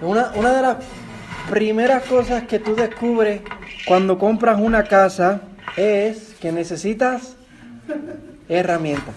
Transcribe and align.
Una, 0.00 0.30
una 0.34 0.52
de 0.52 0.62
las 0.62 0.76
primeras 1.50 2.04
cosas 2.04 2.44
que 2.44 2.58
tú 2.58 2.74
descubres 2.74 3.40
cuando 3.86 4.18
compras 4.18 4.60
una 4.60 4.84
casa 4.84 5.40
es 5.76 6.34
que 6.40 6.52
necesitas 6.52 7.36
herramientas. 8.48 9.14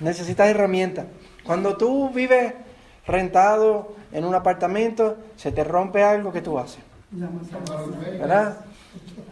Necesitas 0.00 0.48
herramientas. 0.48 1.06
Cuando 1.44 1.76
tú 1.76 2.10
vives 2.10 2.54
rentado 3.06 3.94
en 4.12 4.24
un 4.24 4.34
apartamento, 4.34 5.16
se 5.36 5.52
te 5.52 5.64
rompe 5.64 6.02
algo 6.02 6.32
que 6.32 6.40
tú 6.40 6.58
haces. 6.58 6.82
¿Verdad? 7.10 8.58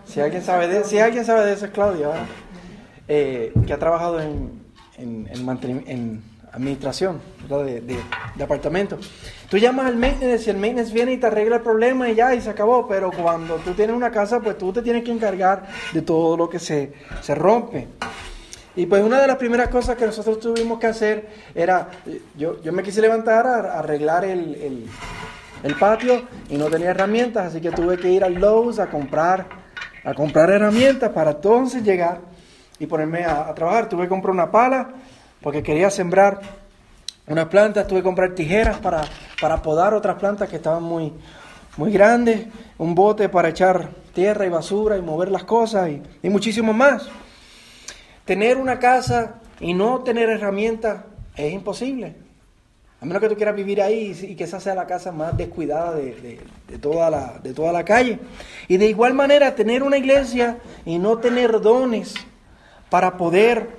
Si 0.04 0.20
alguien 0.20 0.42
sabe 0.42 0.68
de, 0.68 0.84
si 0.84 0.98
alguien 0.98 1.24
sabe 1.24 1.44
de 1.46 1.52
eso 1.52 1.66
es 1.66 1.70
Claudia, 1.70 2.10
eh, 3.06 3.52
que 3.66 3.72
ha 3.72 3.78
trabajado 3.78 4.20
en, 4.20 4.62
en, 4.96 5.28
en, 5.86 6.22
administración 6.58 7.20
De, 7.48 7.80
de, 7.80 8.44
apartamentos. 8.44 9.10
Tú 9.48 9.56
llamas 9.56 9.86
al 9.86 9.96
maintenance 9.96 10.46
y 10.46 10.50
el 10.50 10.58
maintenance 10.58 10.92
viene 10.92 11.12
y 11.12 11.16
te 11.16 11.26
arregla 11.26 11.56
el 11.56 11.62
problema 11.62 12.08
y 12.08 12.14
ya, 12.14 12.34
y 12.34 12.40
se 12.40 12.50
acabó. 12.50 12.86
Pero 12.86 13.10
cuando 13.10 13.56
tú 13.56 13.72
tienes 13.72 13.96
una 13.96 14.10
casa, 14.10 14.40
pues 14.40 14.58
tú 14.58 14.72
te 14.72 14.82
tienes 14.82 15.02
que 15.02 15.10
encargar 15.10 15.66
de 15.92 16.02
todo 16.02 16.36
lo 16.36 16.48
que 16.48 16.58
se, 16.58 16.92
se 17.22 17.34
rompe. 17.34 17.88
Y 18.78 18.86
pues 18.86 19.02
una 19.02 19.20
de 19.20 19.26
las 19.26 19.38
primeras 19.38 19.70
cosas 19.70 19.96
que 19.96 20.06
nosotros 20.06 20.38
tuvimos 20.38 20.78
que 20.78 20.86
hacer 20.86 21.28
era, 21.52 21.88
yo, 22.36 22.62
yo 22.62 22.72
me 22.72 22.84
quise 22.84 23.00
levantar 23.00 23.44
a, 23.44 23.78
arreglar 23.78 24.24
el, 24.24 24.86
el, 25.64 25.74
patio 25.74 26.22
y 26.48 26.56
no 26.56 26.66
tenía 26.66 26.90
herramientas, 26.90 27.46
así 27.46 27.60
que 27.60 27.72
tuve 27.72 27.98
que 27.98 28.08
ir 28.08 28.22
al 28.22 28.34
Lowe's 28.34 28.78
a 28.78 28.86
comprar, 28.88 29.46
a 30.04 30.14
comprar 30.14 30.50
herramientas 30.50 31.10
para 31.10 31.32
entonces 31.32 31.82
llegar 31.82 32.20
y 32.78 32.86
ponerme 32.86 33.24
a, 33.24 33.52
trabajar. 33.52 33.88
Tuve 33.88 34.04
que 34.04 34.10
comprar 34.10 34.32
una 34.32 34.48
pala 34.48 34.90
porque 35.42 35.62
quería 35.62 35.90
sembrar 35.90 36.40
unas 37.26 37.46
plantas, 37.46 37.86
tuve 37.86 38.00
que 38.00 38.04
comprar 38.04 38.34
tijeras 38.34 38.78
para, 38.78 39.02
para 39.40 39.62
podar 39.62 39.94
otras 39.94 40.16
plantas 40.16 40.48
que 40.48 40.56
estaban 40.56 40.82
muy, 40.82 41.12
muy 41.76 41.92
grandes, 41.92 42.46
un 42.78 42.94
bote 42.94 43.28
para 43.28 43.50
echar 43.50 43.90
tierra 44.14 44.46
y 44.46 44.48
basura 44.48 44.96
y 44.96 45.02
mover 45.02 45.30
las 45.30 45.44
cosas 45.44 45.90
y, 45.90 46.02
y 46.22 46.30
muchísimo 46.30 46.72
más. 46.72 47.08
Tener 48.24 48.56
una 48.56 48.78
casa 48.78 49.34
y 49.60 49.74
no 49.74 50.00
tener 50.00 50.28
herramientas 50.28 51.04
es 51.36 51.52
imposible. 51.52 52.14
A 53.00 53.04
menos 53.04 53.22
que 53.22 53.28
tú 53.28 53.36
quieras 53.36 53.54
vivir 53.54 53.80
ahí 53.80 54.18
y 54.28 54.34
que 54.34 54.44
esa 54.44 54.58
sea 54.58 54.74
la 54.74 54.86
casa 54.86 55.12
más 55.12 55.36
descuidada 55.36 55.94
de, 55.94 56.40
toda 56.80 57.10
la, 57.10 57.38
de 57.40 57.54
toda 57.54 57.72
la 57.72 57.84
calle. 57.84 58.18
Y 58.66 58.76
de 58.76 58.86
igual 58.86 59.14
manera, 59.14 59.54
tener 59.54 59.84
una 59.84 59.98
iglesia 59.98 60.58
y 60.84 60.98
no 60.98 61.18
tener 61.18 61.60
dones 61.60 62.14
para 62.90 63.16
poder 63.16 63.70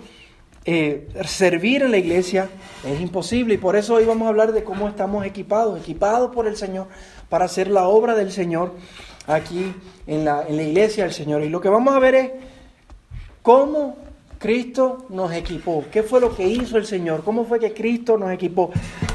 eh, 0.65 1.07
servir 1.25 1.83
en 1.83 1.91
la 1.91 1.97
iglesia 1.97 2.49
es 2.85 2.99
imposible. 3.01 3.55
Y 3.55 3.57
por 3.57 3.75
eso 3.75 3.95
hoy 3.95 4.05
vamos 4.05 4.25
a 4.25 4.29
hablar 4.29 4.51
de 4.51 4.63
cómo 4.63 4.87
estamos 4.87 5.25
equipados, 5.25 5.79
equipados 5.79 6.33
por 6.33 6.47
el 6.47 6.55
Señor 6.57 6.87
para 7.29 7.45
hacer 7.45 7.69
la 7.69 7.87
obra 7.87 8.15
del 8.15 8.31
Señor 8.31 8.73
aquí 9.27 9.73
en 10.07 10.25
la, 10.25 10.43
en 10.47 10.57
la 10.57 10.63
iglesia 10.63 11.03
del 11.03 11.13
Señor. 11.13 11.43
Y 11.43 11.49
lo 11.49 11.61
que 11.61 11.69
vamos 11.69 11.93
a 11.95 11.99
ver 11.99 12.15
es 12.15 12.31
cómo 13.41 13.97
Cristo 14.39 15.05
nos 15.09 15.33
equipó. 15.33 15.83
¿Qué 15.91 16.01
fue 16.01 16.21
lo 16.21 16.33
que 16.35 16.47
hizo 16.47 16.77
el 16.77 16.85
Señor? 16.85 17.23
¿Cómo 17.23 17.43
fue 17.43 17.59
que 17.59 17.73
Cristo 17.73 18.17
nos 18.17 18.31
equipó? 18.31 18.71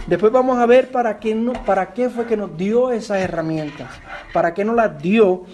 Después 0.07 0.31
vamos 0.31 0.59
a 0.59 0.67
ver 0.67 0.91
para 0.93 1.19
qué, 1.19 1.35
no, 1.35 1.55
para 1.65 1.95
qué 1.95 2.11
fue 2.11 2.27
que 2.27 2.37
nos 2.37 2.57
dio 2.59 2.93
esas 2.93 3.19
herramientas, 3.19 3.89
para 4.35 4.53
qué 4.53 4.65
nos 4.65 4.77
las 4.77 5.01
dio. 5.03 5.45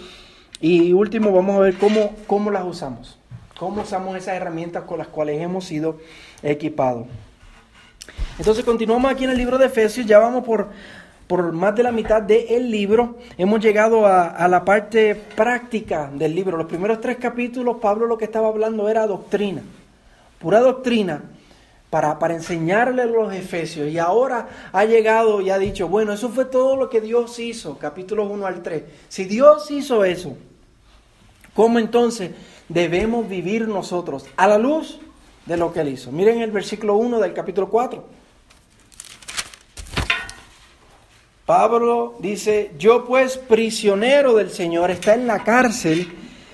Y 0.59 0.91
último, 0.91 1.31
vamos 1.31 1.55
a 1.55 1.59
ver 1.59 1.77
cómo, 1.77 2.13
cómo 2.27 2.51
las 2.51 2.65
usamos, 2.65 3.17
cómo 3.61 3.83
usamos 3.83 4.17
esas 4.17 4.33
herramientas 4.33 4.85
con 4.85 4.97
las 4.97 5.07
cuales 5.07 5.39
hemos 5.39 5.65
sido 5.65 5.99
equipados. 6.41 7.05
Entonces 8.39 8.65
continuamos 8.65 9.11
aquí 9.11 9.25
en 9.25 9.29
el 9.29 9.37
libro 9.37 9.59
de 9.59 9.67
Efesios, 9.67 10.07
ya 10.07 10.17
vamos 10.17 10.43
por 10.43 10.69
por 11.27 11.51
más 11.53 11.75
de 11.75 11.83
la 11.83 11.91
mitad 11.91 12.23
del 12.23 12.71
libro, 12.71 13.19
hemos 13.37 13.61
llegado 13.61 14.07
a, 14.07 14.47
la 14.47 14.65
parte 14.65 15.13
práctica 15.15 16.09
del 16.11 16.33
libro. 16.33 16.57
Los 16.57 16.65
primeros 16.65 16.99
tres 16.99 17.17
capítulos, 17.17 17.77
Pablo 17.79 18.07
lo 18.07 18.17
que 18.17 18.25
estaba 18.25 18.47
hablando 18.47 18.89
era 18.89 19.05
doctrina, 19.05 19.61
pura 20.39 20.59
doctrina, 20.59 21.21
para, 21.91 22.17
para 22.17 22.33
enseñarle 22.33 23.05
los 23.05 23.31
efesios. 23.31 23.87
Y 23.89 23.99
ahora 23.99 24.49
ha 24.73 24.85
llegado 24.85 25.39
y 25.39 25.51
ha 25.51 25.59
dicho, 25.59 25.87
bueno, 25.87 26.11
eso 26.11 26.29
fue 26.29 26.45
todo 26.45 26.75
lo 26.75 26.89
que 26.89 26.99
Dios 26.99 27.37
hizo, 27.37 27.77
capítulos 27.77 28.27
1 28.29 28.45
al 28.45 28.63
3. 28.63 28.83
Si 29.07 29.23
Dios 29.25 29.69
hizo 29.69 30.03
eso, 30.03 30.35
¿cómo 31.53 31.79
entonces 31.79 32.31
debemos 32.73 33.27
vivir 33.27 33.67
nosotros 33.67 34.25
a 34.37 34.47
la 34.47 34.57
luz 34.57 34.99
de 35.45 35.57
lo 35.57 35.73
que 35.73 35.81
Él 35.81 35.89
hizo? 35.89 36.11
Miren 36.11 36.41
el 36.41 36.51
versículo 36.51 36.95
1 36.95 37.19
del 37.19 37.33
capítulo 37.33 37.69
4. 37.69 38.21
Pablo 41.45 42.15
dice, 42.19 42.71
yo 42.77 43.05
pues 43.05 43.37
prisionero 43.37 44.35
del 44.35 44.51
Señor, 44.51 44.89
está 44.89 45.15
en 45.15 45.27
la 45.27 45.43
cárcel, 45.43 46.07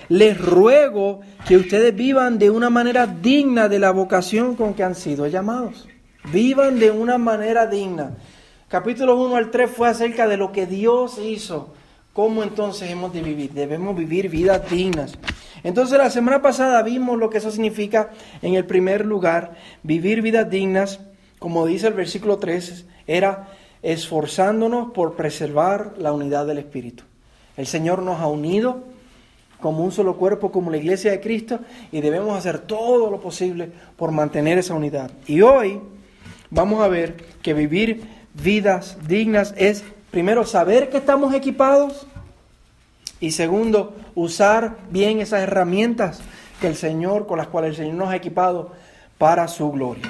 les 0.08 0.36
ruego 0.40 1.20
que 1.46 1.56
ustedes 1.56 1.94
vivan 1.94 2.38
de 2.38 2.50
una 2.50 2.68
manera 2.68 3.06
digna 3.06 3.68
de 3.68 3.78
la 3.78 3.92
vocación 3.92 4.56
con 4.56 4.74
que 4.74 4.82
han 4.82 4.94
sido 4.94 5.26
llamados. 5.26 5.86
Vivan 6.32 6.78
de 6.78 6.90
una 6.90 7.16
manera 7.16 7.66
digna. 7.66 8.16
Capítulo 8.68 9.16
1 9.16 9.36
al 9.36 9.50
3 9.50 9.70
fue 9.70 9.88
acerca 9.88 10.26
de 10.26 10.36
lo 10.36 10.52
que 10.52 10.66
Dios 10.66 11.18
hizo. 11.18 11.74
¿Cómo 12.18 12.42
entonces 12.42 12.90
hemos 12.90 13.12
de 13.12 13.22
vivir? 13.22 13.52
Debemos 13.52 13.96
vivir 13.96 14.28
vidas 14.28 14.68
dignas. 14.68 15.16
Entonces 15.62 15.96
la 15.98 16.10
semana 16.10 16.42
pasada 16.42 16.82
vimos 16.82 17.16
lo 17.16 17.30
que 17.30 17.38
eso 17.38 17.52
significa 17.52 18.10
en 18.42 18.54
el 18.54 18.66
primer 18.66 19.06
lugar. 19.06 19.54
Vivir 19.84 20.20
vidas 20.20 20.50
dignas, 20.50 20.98
como 21.38 21.64
dice 21.64 21.86
el 21.86 21.94
versículo 21.94 22.38
3, 22.38 22.86
era 23.06 23.50
esforzándonos 23.82 24.90
por 24.90 25.14
preservar 25.14 25.94
la 25.96 26.12
unidad 26.12 26.44
del 26.44 26.58
Espíritu. 26.58 27.04
El 27.56 27.68
Señor 27.68 28.02
nos 28.02 28.18
ha 28.20 28.26
unido 28.26 28.82
como 29.60 29.84
un 29.84 29.92
solo 29.92 30.16
cuerpo, 30.16 30.50
como 30.50 30.72
la 30.72 30.78
iglesia 30.78 31.12
de 31.12 31.20
Cristo, 31.20 31.60
y 31.92 32.00
debemos 32.00 32.36
hacer 32.36 32.58
todo 32.58 33.12
lo 33.12 33.20
posible 33.20 33.70
por 33.96 34.10
mantener 34.10 34.58
esa 34.58 34.74
unidad. 34.74 35.12
Y 35.28 35.42
hoy 35.42 35.80
vamos 36.50 36.82
a 36.82 36.88
ver 36.88 37.16
que 37.42 37.54
vivir 37.54 38.02
vidas 38.34 38.98
dignas 39.06 39.54
es, 39.56 39.84
primero, 40.10 40.44
saber 40.44 40.90
que 40.90 40.98
estamos 40.98 41.34
equipados, 41.34 42.06
y 43.20 43.32
segundo, 43.32 43.96
usar 44.14 44.78
bien 44.90 45.20
esas 45.20 45.42
herramientas 45.42 46.20
que 46.60 46.68
el 46.68 46.76
Señor, 46.76 47.26
con 47.26 47.38
las 47.38 47.48
cuales 47.48 47.70
el 47.70 47.76
Señor 47.76 47.94
nos 47.94 48.08
ha 48.10 48.16
equipado 48.16 48.72
para 49.18 49.48
su 49.48 49.70
gloria. 49.72 50.04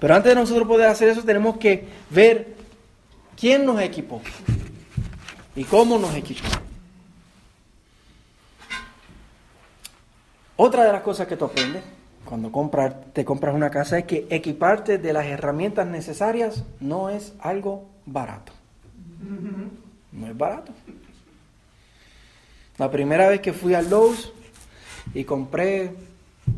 Pero 0.00 0.14
antes 0.14 0.34
de 0.34 0.40
nosotros 0.40 0.68
poder 0.68 0.88
hacer 0.88 1.08
eso, 1.08 1.22
tenemos 1.22 1.56
que 1.56 1.88
ver 2.10 2.54
quién 3.38 3.64
nos 3.64 3.80
equipó 3.80 4.20
y 5.56 5.64
cómo 5.64 5.98
nos 5.98 6.14
equipó. 6.14 6.46
Otra 10.56 10.84
de 10.84 10.92
las 10.92 11.02
cosas 11.02 11.26
que 11.26 11.36
tú 11.36 11.46
aprendes 11.46 11.82
cuando 12.24 12.50
te 13.12 13.24
compras 13.24 13.54
una 13.54 13.70
casa 13.70 13.98
es 13.98 14.04
que 14.04 14.26
equiparte 14.30 14.98
de 14.98 15.12
las 15.12 15.26
herramientas 15.26 15.86
necesarias 15.86 16.64
no 16.80 17.10
es 17.10 17.34
algo 17.40 17.88
barato. 18.06 18.52
No 20.12 20.26
es 20.26 20.36
barato. 20.36 20.72
La 22.78 22.90
primera 22.90 23.28
vez 23.28 23.40
que 23.40 23.52
fui 23.52 23.74
al 23.74 23.88
Lowe's 23.88 24.32
y 25.14 25.24
compré 25.24 25.92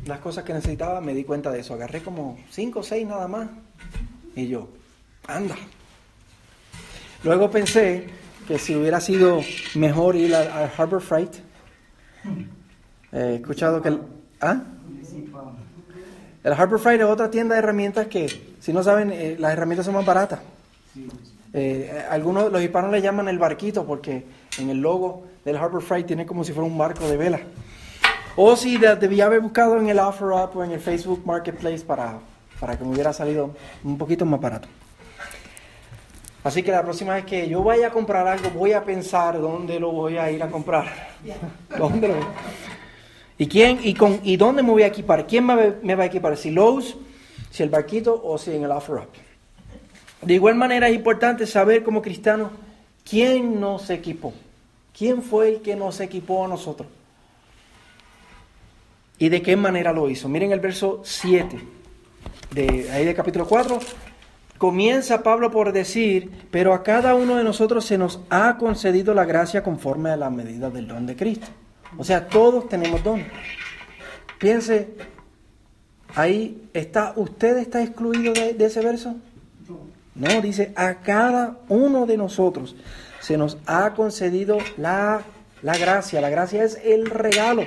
las 0.06 0.20
cosas 0.20 0.44
que 0.44 0.54
necesitaba, 0.54 1.00
me 1.00 1.14
di 1.14 1.24
cuenta 1.24 1.50
de 1.50 1.60
eso. 1.60 1.74
Agarré 1.74 2.02
como 2.02 2.38
cinco 2.50 2.80
o 2.80 2.82
seis 2.82 3.06
nada 3.06 3.28
más. 3.28 3.48
Y 4.34 4.48
yo, 4.48 4.68
anda. 5.26 5.56
Luego 7.24 7.50
pensé 7.50 8.08
que 8.46 8.58
si 8.58 8.74
hubiera 8.76 9.00
sido 9.00 9.40
mejor 9.74 10.16
ir 10.16 10.34
al, 10.34 10.70
Harbor 10.76 11.00
Freight. 11.00 11.34
he 13.12 13.36
escuchado 13.36 13.82
que 13.82 13.88
el... 13.88 14.00
¿Ah? 14.40 14.62
El 16.44 16.52
Harbor 16.52 16.78
Freight 16.78 17.00
es 17.00 17.06
otra 17.06 17.30
tienda 17.30 17.54
de 17.54 17.58
herramientas 17.58 18.06
que, 18.06 18.54
si 18.60 18.72
no 18.72 18.82
saben, 18.82 19.10
eh, 19.10 19.36
las 19.38 19.52
herramientas 19.52 19.84
son 19.84 19.94
más 19.94 20.06
baratas. 20.06 20.40
Eh, 21.52 22.04
algunos, 22.10 22.52
los 22.52 22.62
hispanos 22.62 22.92
le 22.92 23.02
llaman 23.02 23.28
el 23.28 23.38
barquito 23.38 23.84
porque 23.84 24.24
en 24.58 24.70
el 24.70 24.78
logo 24.78 25.24
del 25.44 25.56
Harbor 25.56 25.82
Freight 25.82 26.06
tiene 26.06 26.26
como 26.26 26.44
si 26.44 26.52
fuera 26.52 26.68
un 26.68 26.78
barco 26.78 27.08
de 27.08 27.16
vela. 27.16 27.40
O 28.36 28.54
si 28.54 28.76
debía 28.76 29.26
haber 29.26 29.40
buscado 29.40 29.78
en 29.78 29.88
el 29.88 29.98
OfferUp 29.98 30.56
o 30.56 30.64
en 30.64 30.72
el 30.72 30.80
Facebook 30.80 31.22
Marketplace 31.24 31.84
para, 31.84 32.18
para 32.60 32.76
que 32.76 32.84
me 32.84 32.90
hubiera 32.90 33.12
salido 33.12 33.54
un 33.82 33.96
poquito 33.96 34.26
más 34.26 34.40
barato. 34.40 34.68
Así 36.44 36.62
que 36.62 36.70
la 36.70 36.84
próxima 36.84 37.14
vez 37.14 37.24
que 37.24 37.48
yo 37.48 37.64
vaya 37.64 37.88
a 37.88 37.90
comprar 37.90 38.28
algo, 38.28 38.50
voy 38.50 38.72
a 38.72 38.84
pensar 38.84 39.40
dónde 39.40 39.80
lo 39.80 39.90
voy 39.90 40.16
a 40.16 40.30
ir 40.30 40.42
a 40.42 40.48
comprar. 40.48 40.86
¿Dónde 41.76 42.06
lo 42.06 42.14
voy? 42.14 42.24
¿Y 43.38 43.46
quién 43.48 43.80
y 43.82 43.94
con 43.94 44.20
y 44.24 44.36
dónde 44.36 44.62
me 44.62 44.70
voy 44.70 44.82
a 44.82 44.86
equipar? 44.86 45.26
¿Quién 45.26 45.44
me, 45.44 45.94
va 45.94 46.04
a 46.04 46.06
equipar? 46.06 46.36
¿Si 46.36 46.50
Lowe's, 46.50 46.96
si 47.50 47.62
el 47.62 47.68
barquito 47.68 48.20
o 48.24 48.38
si 48.38 48.52
en 48.52 48.64
el 48.64 48.70
OfferUp? 48.70 49.08
De 50.22 50.34
igual 50.34 50.54
manera 50.54 50.88
es 50.88 50.94
importante 50.94 51.46
saber 51.46 51.82
como 51.82 52.00
cristianos 52.00 52.50
quién 53.08 53.60
nos 53.60 53.90
equipó. 53.90 54.32
¿Quién 54.96 55.22
fue 55.22 55.48
el 55.48 55.60
que 55.60 55.76
nos 55.76 56.00
equipó 56.00 56.46
a 56.46 56.48
nosotros? 56.48 56.88
¿Y 59.18 59.28
de 59.28 59.42
qué 59.42 59.56
manera 59.56 59.92
lo 59.92 60.08
hizo? 60.08 60.28
Miren 60.28 60.52
el 60.52 60.60
verso 60.60 61.02
7 61.04 61.58
de 62.50 62.90
ahí 62.90 63.04
del 63.04 63.14
capítulo 63.14 63.46
4. 63.46 63.78
comienza 64.56 65.22
Pablo 65.22 65.50
por 65.50 65.72
decir, 65.72 66.30
pero 66.50 66.72
a 66.72 66.82
cada 66.82 67.14
uno 67.14 67.36
de 67.36 67.44
nosotros 67.44 67.84
se 67.84 67.98
nos 67.98 68.20
ha 68.30 68.56
concedido 68.56 69.12
la 69.12 69.26
gracia 69.26 69.62
conforme 69.62 70.10
a 70.10 70.16
la 70.16 70.30
medida 70.30 70.70
del 70.70 70.88
don 70.88 71.06
de 71.06 71.16
Cristo. 71.16 71.46
O 71.96 72.04
sea, 72.04 72.26
todos 72.26 72.68
tenemos 72.68 73.02
don. 73.02 73.24
Piense, 74.38 74.88
ahí 76.14 76.68
está, 76.74 77.12
¿usted 77.16 77.56
está 77.58 77.82
excluido 77.82 78.32
de, 78.32 78.54
de 78.54 78.66
ese 78.66 78.80
verso? 78.80 79.16
No, 80.14 80.40
dice, 80.40 80.72
a 80.76 80.94
cada 80.96 81.58
uno 81.68 82.06
de 82.06 82.16
nosotros 82.16 82.74
se 83.20 83.36
nos 83.36 83.58
ha 83.66 83.92
concedido 83.94 84.58
la, 84.76 85.22
la 85.62 85.76
gracia. 85.76 86.20
La 86.20 86.30
gracia 86.30 86.64
es 86.64 86.80
el 86.84 87.06
regalo. 87.06 87.64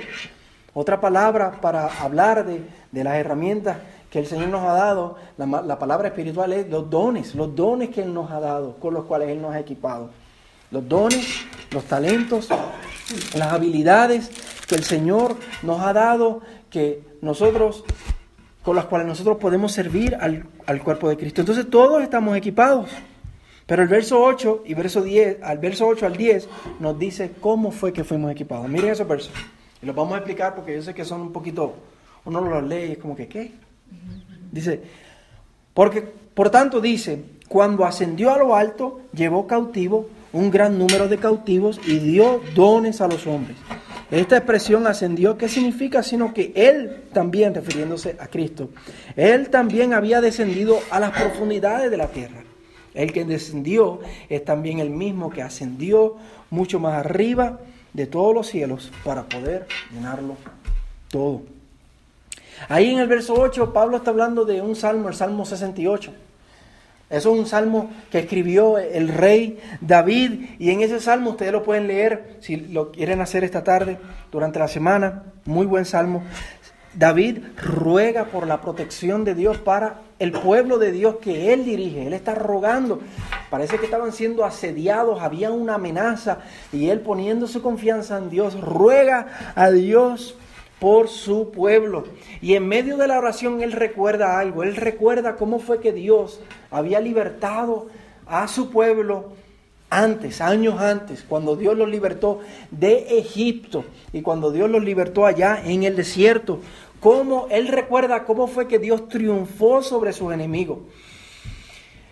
Otra 0.74 1.00
palabra 1.00 1.60
para 1.60 1.86
hablar 1.86 2.46
de, 2.46 2.62
de 2.90 3.04
las 3.04 3.14
herramientas 3.14 3.76
que 4.10 4.18
el 4.18 4.26
Señor 4.26 4.48
nos 4.48 4.62
ha 4.62 4.72
dado, 4.72 5.16
la, 5.36 5.46
la, 5.62 5.78
palabra 5.78 6.08
espiritual 6.08 6.52
es 6.52 6.68
los 6.68 6.90
dones, 6.90 7.34
los 7.36 7.54
dones 7.54 7.90
que 7.90 8.02
Él 8.02 8.12
nos 8.12 8.30
ha 8.32 8.40
dado, 8.40 8.76
con 8.76 8.92
los 8.94 9.04
cuales 9.04 9.28
Él 9.28 9.40
nos 9.40 9.54
ha 9.54 9.60
equipado. 9.60 10.10
Los 10.72 10.88
dones, 10.88 11.42
los 11.70 11.84
talentos, 11.84 12.48
las 13.36 13.52
habilidades 13.52 14.30
que 14.66 14.74
el 14.74 14.84
Señor 14.84 15.36
nos 15.62 15.80
ha 15.80 15.92
dado, 15.92 16.42
que 16.70 17.02
nosotros, 17.20 17.84
con 18.62 18.76
las 18.76 18.86
cuales 18.86 19.06
nosotros 19.06 19.38
podemos 19.38 19.72
servir 19.72 20.16
al, 20.20 20.46
al 20.66 20.82
cuerpo 20.82 21.08
de 21.08 21.16
Cristo. 21.16 21.40
Entonces 21.40 21.68
todos 21.68 22.02
estamos 22.02 22.36
equipados. 22.36 22.90
Pero 23.66 23.82
el 23.82 23.88
verso 23.88 24.20
8 24.20 24.64
y 24.66 24.74
verso 24.74 25.00
10, 25.00 25.42
al 25.44 25.58
verso 25.58 25.86
8 25.86 26.06
al 26.06 26.16
10 26.16 26.48
nos 26.80 26.98
dice 26.98 27.30
cómo 27.40 27.70
fue 27.70 27.92
que 27.92 28.02
fuimos 28.02 28.32
equipados. 28.32 28.68
Miren 28.68 28.90
esos 28.90 29.06
versos. 29.06 29.32
Y 29.80 29.86
los 29.86 29.94
vamos 29.94 30.14
a 30.14 30.16
explicar 30.16 30.54
porque 30.56 30.74
yo 30.74 30.82
sé 30.82 30.92
que 30.92 31.04
son 31.04 31.20
un 31.20 31.32
poquito, 31.32 31.74
uno 32.24 32.40
los 32.40 32.64
lee 32.64 32.92
es 32.92 32.98
como 32.98 33.14
que, 33.14 33.28
¿qué? 33.28 33.52
Dice, 34.50 34.82
porque, 35.72 36.02
por 36.02 36.50
tanto 36.50 36.80
dice, 36.80 37.22
cuando 37.48 37.84
ascendió 37.84 38.32
a 38.32 38.38
lo 38.38 38.56
alto, 38.56 39.02
llevó 39.12 39.46
cautivo 39.46 40.08
un 40.32 40.50
gran 40.50 40.78
número 40.78 41.08
de 41.08 41.18
cautivos 41.18 41.80
y 41.86 41.98
dio 41.98 42.40
dones 42.54 43.00
a 43.00 43.08
los 43.08 43.26
hombres. 43.26 43.56
Esta 44.10 44.38
expresión 44.38 44.86
ascendió, 44.86 45.38
¿qué 45.38 45.48
significa? 45.48 46.02
Sino 46.02 46.34
que 46.34 46.52
Él 46.56 47.04
también, 47.12 47.54
refiriéndose 47.54 48.16
a 48.18 48.26
Cristo, 48.26 48.70
Él 49.14 49.50
también 49.50 49.94
había 49.94 50.20
descendido 50.20 50.80
a 50.90 50.98
las 50.98 51.12
profundidades 51.12 51.90
de 51.90 51.96
la 51.96 52.08
tierra. 52.08 52.42
El 52.92 53.12
que 53.12 53.24
descendió 53.24 54.00
es 54.28 54.44
también 54.44 54.80
el 54.80 54.90
mismo 54.90 55.30
que 55.30 55.42
ascendió 55.42 56.16
mucho 56.50 56.80
más 56.80 56.94
arriba 56.94 57.60
de 57.92 58.06
todos 58.06 58.34
los 58.34 58.48
cielos 58.48 58.90
para 59.04 59.22
poder 59.22 59.66
llenarlo 59.92 60.36
todo. 61.08 61.42
Ahí 62.68 62.90
en 62.90 62.98
el 62.98 63.06
verso 63.06 63.34
8 63.34 63.72
Pablo 63.72 63.98
está 63.98 64.10
hablando 64.10 64.44
de 64.44 64.60
un 64.60 64.74
salmo, 64.74 65.08
el 65.08 65.14
Salmo 65.14 65.44
68. 65.44 66.12
Eso 67.10 67.34
es 67.34 67.40
un 67.40 67.46
salmo 67.46 67.90
que 68.10 68.20
escribió 68.20 68.78
el 68.78 69.08
rey 69.08 69.58
David 69.80 70.44
y 70.60 70.70
en 70.70 70.80
ese 70.80 71.00
salmo 71.00 71.30
ustedes 71.30 71.50
lo 71.50 71.64
pueden 71.64 71.88
leer 71.88 72.36
si 72.38 72.54
lo 72.54 72.92
quieren 72.92 73.20
hacer 73.20 73.42
esta 73.42 73.64
tarde, 73.64 73.98
durante 74.30 74.60
la 74.60 74.68
semana. 74.68 75.24
Muy 75.44 75.66
buen 75.66 75.84
salmo. 75.84 76.22
David 76.94 77.38
ruega 77.60 78.26
por 78.26 78.46
la 78.46 78.60
protección 78.60 79.24
de 79.24 79.34
Dios 79.34 79.58
para 79.58 80.02
el 80.20 80.32
pueblo 80.32 80.78
de 80.78 80.92
Dios 80.92 81.16
que 81.20 81.52
él 81.52 81.64
dirige. 81.64 82.06
Él 82.06 82.12
está 82.12 82.34
rogando. 82.34 83.00
Parece 83.48 83.78
que 83.78 83.86
estaban 83.86 84.12
siendo 84.12 84.44
asediados, 84.44 85.20
había 85.20 85.50
una 85.50 85.74
amenaza 85.74 86.38
y 86.72 86.90
él 86.90 87.00
poniendo 87.00 87.48
su 87.48 87.60
confianza 87.60 88.18
en 88.18 88.30
Dios, 88.30 88.60
ruega 88.60 89.52
a 89.56 89.70
Dios 89.70 90.36
por 90.80 91.08
su 91.08 91.50
pueblo. 91.50 92.04
Y 92.40 92.54
en 92.54 92.66
medio 92.66 92.96
de 92.96 93.06
la 93.06 93.18
oración 93.18 93.62
él 93.62 93.72
recuerda 93.72 94.40
algo, 94.40 94.62
él 94.64 94.74
recuerda 94.74 95.36
cómo 95.36 95.60
fue 95.60 95.80
que 95.80 95.92
Dios 95.92 96.40
había 96.70 97.00
libertado 97.00 97.88
a 98.26 98.48
su 98.48 98.70
pueblo 98.70 99.32
antes, 99.90 100.40
años 100.40 100.80
antes, 100.80 101.24
cuando 101.28 101.56
Dios 101.56 101.76
los 101.76 101.88
libertó 101.88 102.40
de 102.70 103.18
Egipto 103.18 103.84
y 104.12 104.22
cuando 104.22 104.52
Dios 104.52 104.70
los 104.70 104.82
libertó 104.82 105.26
allá 105.26 105.60
en 105.64 105.82
el 105.82 105.96
desierto. 105.96 106.60
Cómo 107.00 107.48
él 107.50 107.68
recuerda 107.68 108.24
cómo 108.24 108.46
fue 108.46 108.68
que 108.68 108.78
Dios 108.78 109.08
triunfó 109.08 109.82
sobre 109.82 110.12
sus 110.12 110.32
enemigos. 110.32 110.78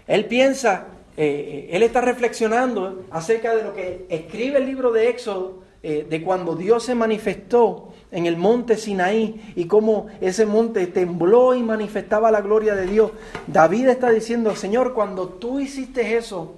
Él 0.07 0.25
piensa, 0.25 0.87
eh, 1.17 1.69
él 1.71 1.83
está 1.83 2.01
reflexionando 2.01 3.05
acerca 3.11 3.55
de 3.55 3.63
lo 3.63 3.75
que 3.75 4.07
escribe 4.09 4.59
el 4.59 4.67
libro 4.67 4.91
de 4.91 5.09
Éxodo, 5.11 5.63
eh, 5.83 6.07
de 6.09 6.23
cuando 6.23 6.57
Dios 6.57 6.85
se 6.85 6.95
manifestó 6.95 7.88
en 8.11 8.27
el 8.27 8.37
monte 8.37 8.77
Sinaí 8.77 9.53
y 9.55 9.67
cómo 9.67 10.07
ese 10.21 10.47
monte 10.47 10.87
tembló 10.87 11.55
y 11.55 11.63
manifestaba 11.63 12.31
la 12.31 12.41
gloria 12.41 12.75
de 12.75 12.87
Dios. 12.87 13.11
David 13.47 13.89
está 13.89 14.11
diciendo, 14.11 14.55
Señor, 14.57 14.95
cuando 14.95 15.29
tú 15.29 15.61
hiciste 15.61 16.17
eso, 16.17 16.55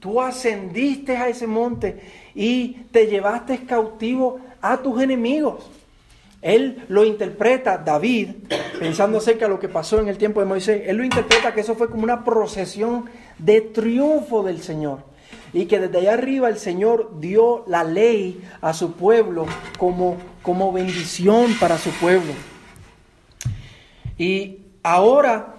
tú 0.00 0.20
ascendiste 0.20 1.16
a 1.16 1.28
ese 1.28 1.46
monte 1.46 2.00
y 2.34 2.84
te 2.90 3.06
llevaste 3.06 3.64
cautivo 3.64 4.40
a 4.60 4.78
tus 4.78 5.00
enemigos. 5.02 5.70
Él 6.40 6.84
lo 6.88 7.04
interpreta, 7.04 7.78
David, 7.78 8.30
pensando 8.80 9.18
acerca 9.18 9.44
de 9.44 9.50
lo 9.52 9.60
que 9.60 9.68
pasó 9.68 10.00
en 10.00 10.08
el 10.08 10.18
tiempo 10.18 10.40
de 10.40 10.46
Moisés, 10.46 10.82
él 10.86 10.96
lo 10.96 11.04
interpreta 11.04 11.54
que 11.54 11.60
eso 11.60 11.76
fue 11.76 11.88
como 11.88 12.02
una 12.02 12.24
procesión 12.24 13.04
de 13.38 13.60
triunfo 13.60 14.42
del 14.42 14.60
Señor 14.60 15.12
y 15.52 15.66
que 15.66 15.78
desde 15.78 15.98
allá 15.98 16.14
arriba 16.14 16.48
el 16.48 16.58
Señor 16.58 17.20
dio 17.20 17.64
la 17.68 17.84
ley 17.84 18.42
a 18.60 18.72
su 18.72 18.94
pueblo 18.94 19.46
como, 19.78 20.16
como 20.42 20.72
bendición 20.72 21.54
para 21.58 21.78
su 21.78 21.90
pueblo. 21.90 22.32
Y 24.18 24.58
ahora 24.82 25.54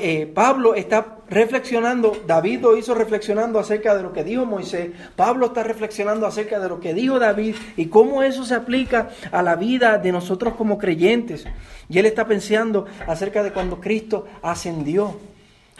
eh, 0.00 0.30
Pablo 0.32 0.74
está 0.74 1.18
reflexionando, 1.28 2.16
David 2.26 2.60
lo 2.60 2.76
hizo 2.76 2.94
reflexionando 2.94 3.58
acerca 3.58 3.94
de 3.94 4.02
lo 4.02 4.14
que 4.14 4.24
dijo 4.24 4.46
Moisés, 4.46 4.92
Pablo 5.14 5.46
está 5.46 5.62
reflexionando 5.62 6.26
acerca 6.26 6.58
de 6.58 6.70
lo 6.70 6.80
que 6.80 6.94
dijo 6.94 7.18
David 7.18 7.54
y 7.76 7.86
cómo 7.86 8.22
eso 8.22 8.44
se 8.44 8.54
aplica 8.54 9.10
a 9.30 9.42
la 9.42 9.56
vida 9.56 9.98
de 9.98 10.10
nosotros 10.10 10.54
como 10.54 10.78
creyentes. 10.78 11.44
Y 11.90 11.98
él 11.98 12.06
está 12.06 12.26
pensando 12.26 12.86
acerca 13.06 13.42
de 13.42 13.52
cuando 13.52 13.80
Cristo 13.80 14.26
ascendió. 14.42 15.16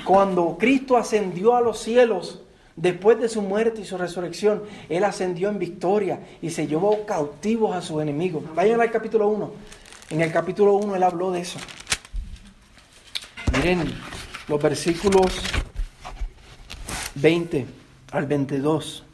Cuando 0.04 0.56
Cristo 0.58 0.96
ascendió 0.96 1.56
a 1.56 1.60
los 1.60 1.80
cielos, 1.80 2.42
Después 2.80 3.18
de 3.18 3.28
su 3.28 3.42
muerte 3.42 3.80
y 3.80 3.84
su 3.84 3.98
resurrección, 3.98 4.62
Él 4.88 5.02
ascendió 5.02 5.48
en 5.48 5.58
victoria 5.58 6.20
y 6.40 6.50
se 6.50 6.68
llevó 6.68 7.04
cautivos 7.06 7.74
a 7.74 7.82
sus 7.82 8.00
enemigos. 8.00 8.44
Vayan 8.54 8.80
al 8.80 8.92
capítulo 8.92 9.26
1. 9.26 9.52
En 10.10 10.20
el 10.20 10.30
capítulo 10.30 10.74
1 10.74 10.94
Él 10.94 11.02
habló 11.02 11.32
de 11.32 11.40
eso. 11.40 11.58
Miren 13.52 13.92
los 14.46 14.62
versículos 14.62 15.42
20 17.16 17.66
al 18.12 18.26
22. 18.26 19.04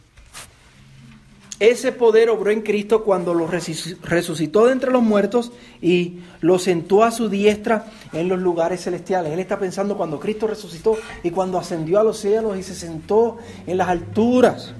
Ese 1.70 1.92
poder 1.92 2.28
obró 2.28 2.50
en 2.50 2.60
Cristo 2.60 3.04
cuando 3.04 3.32
lo 3.32 3.46
resucitó 3.46 4.66
de 4.66 4.72
entre 4.72 4.90
los 4.90 5.02
muertos 5.02 5.50
y 5.80 6.18
lo 6.42 6.58
sentó 6.58 7.04
a 7.04 7.10
su 7.10 7.30
diestra 7.30 7.86
en 8.12 8.28
los 8.28 8.38
lugares 8.38 8.84
celestiales. 8.84 9.32
Él 9.32 9.40
está 9.40 9.58
pensando 9.58 9.96
cuando 9.96 10.20
Cristo 10.20 10.46
resucitó 10.46 10.98
y 11.22 11.30
cuando 11.30 11.56
ascendió 11.56 11.98
a 11.98 12.04
los 12.04 12.18
cielos 12.18 12.58
y 12.58 12.62
se 12.62 12.74
sentó 12.74 13.38
en 13.66 13.78
las 13.78 13.88
alturas. 13.88 14.74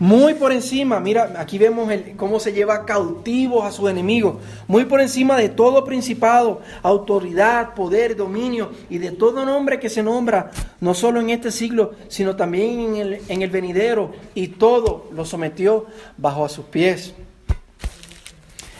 Muy 0.00 0.32
por 0.32 0.50
encima, 0.50 0.98
mira, 0.98 1.34
aquí 1.36 1.58
vemos 1.58 1.92
el, 1.92 2.16
cómo 2.16 2.40
se 2.40 2.54
lleva 2.54 2.86
cautivos 2.86 3.66
a 3.66 3.70
sus 3.70 3.90
enemigos. 3.90 4.36
Muy 4.66 4.86
por 4.86 4.98
encima 4.98 5.36
de 5.36 5.50
todo 5.50 5.84
principado, 5.84 6.62
autoridad, 6.82 7.74
poder, 7.74 8.16
dominio 8.16 8.70
y 8.88 8.96
de 8.96 9.10
todo 9.10 9.44
nombre 9.44 9.78
que 9.78 9.90
se 9.90 10.02
nombra, 10.02 10.52
no 10.80 10.94
solo 10.94 11.20
en 11.20 11.28
este 11.28 11.50
siglo, 11.50 11.92
sino 12.08 12.34
también 12.34 12.80
en 12.80 12.96
el, 12.96 13.20
en 13.28 13.42
el 13.42 13.50
venidero. 13.50 14.12
Y 14.34 14.48
todo 14.48 15.10
lo 15.12 15.26
sometió 15.26 15.84
bajo 16.16 16.46
a 16.46 16.48
sus 16.48 16.64
pies. 16.64 17.12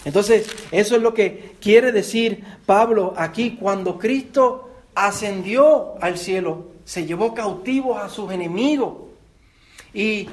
Entonces, 0.07 0.49
eso 0.71 0.97
es 0.97 1.03
lo 1.03 1.13
que 1.13 1.55
quiere 1.61 1.93
decir 1.93 2.45
Pablo 2.65 3.13
aquí. 3.15 3.59
Cuando 3.61 3.99
Cristo 3.99 4.71
ascendió 4.95 6.03
al 6.03 6.17
cielo, 6.17 6.69
se 6.87 7.05
llevó 7.05 7.35
cautivos 7.35 8.01
a 8.01 8.09
sus 8.09 8.33
enemigos. 8.33 8.95
Y 9.93 10.27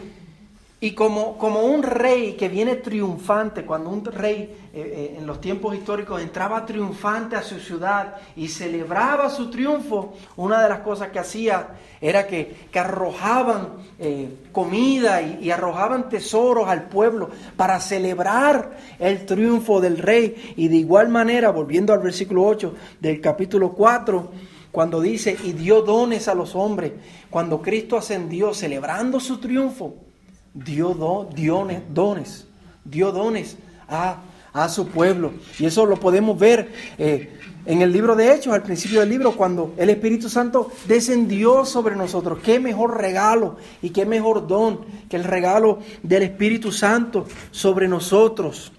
y 0.80 0.92
como, 0.92 1.40
como 1.40 1.62
un 1.62 1.82
rey 1.82 2.34
que 2.34 2.50
viene 2.50 2.76
triunfante, 2.76 3.66
cuando 3.66 3.90
un 3.90 4.06
rey 4.06 4.70
eh, 4.72 4.76
eh, 4.76 5.16
en 5.18 5.26
los 5.26 5.42
tiempos 5.42 5.76
históricos 5.76 6.22
entraba 6.22 6.68
triunfante 6.68 7.36
a 7.36 7.42
su 7.42 7.60
ciudad 7.60 8.18
y 8.36 8.48
celebraba 8.48 9.32
su 9.32 9.50
triunfo, 9.50 10.14
una 10.36 10.62
de 10.62 10.70
las 10.70 10.82
cosas 10.82 11.10
que 11.10 11.18
hacía 11.18 11.70
era 12.00 12.28
que, 12.28 12.68
que 12.72 12.78
arrojaban 12.78 13.70
eh, 13.98 14.30
comida 14.52 15.20
y, 15.24 15.46
y 15.46 15.50
arrojaban 15.50 16.10
tesoros 16.10 16.70
al 16.70 16.84
pueblo 16.84 17.32
para 17.56 17.80
celebrar 17.80 18.78
el 19.00 19.26
triunfo 19.26 19.82
del 19.82 19.98
rey. 19.98 20.54
Y 20.58 20.68
de 20.68 20.76
igual 20.78 21.10
manera, 21.10 21.50
volviendo 21.50 21.92
al 21.92 22.02
versículo 22.02 22.46
8 22.46 22.76
del 23.00 23.20
capítulo 23.20 23.72
4, 23.72 24.32
cuando 24.72 25.02
dice, 25.02 25.36
y 25.44 25.54
dio 25.54 25.82
dones 25.82 26.28
a 26.28 26.36
los 26.36 26.54
hombres, 26.54 26.92
cuando 27.32 27.64
Cristo 27.64 27.98
ascendió 27.98 28.54
celebrando 28.54 29.20
su 29.20 29.40
triunfo, 29.40 30.07
dio 30.64 30.94
dones, 30.94 32.46
dio 32.84 33.12
dones 33.12 33.58
a, 33.88 34.22
a 34.54 34.70
su 34.70 34.88
pueblo. 34.88 35.34
Y 35.60 35.66
eso 35.66 35.86
lo 35.86 36.00
podemos 36.00 36.38
ver 36.38 36.72
eh, 36.98 37.34
en 37.66 37.82
el 37.82 37.92
libro 37.92 38.16
de 38.16 38.34
Hechos, 38.34 38.54
al 38.54 38.64
principio 38.64 39.02
del 39.02 39.10
libro, 39.10 39.34
cuando 39.34 39.74
el 39.78 39.90
Espíritu 39.90 40.30
Santo 40.30 40.72
descendió 40.88 41.66
sobre 41.66 41.96
nosotros. 41.96 42.40
Qué 42.44 42.60
mejor 42.60 42.98
regalo 42.98 43.58
y 43.82 43.90
qué 43.90 44.06
mejor 44.06 44.48
don 44.48 44.80
que 45.10 45.18
el 45.18 45.24
regalo 45.24 45.80
del 46.02 46.24
Espíritu 46.24 46.72
Santo 46.72 47.28
sobre 47.52 47.88
nosotros. 47.88 48.72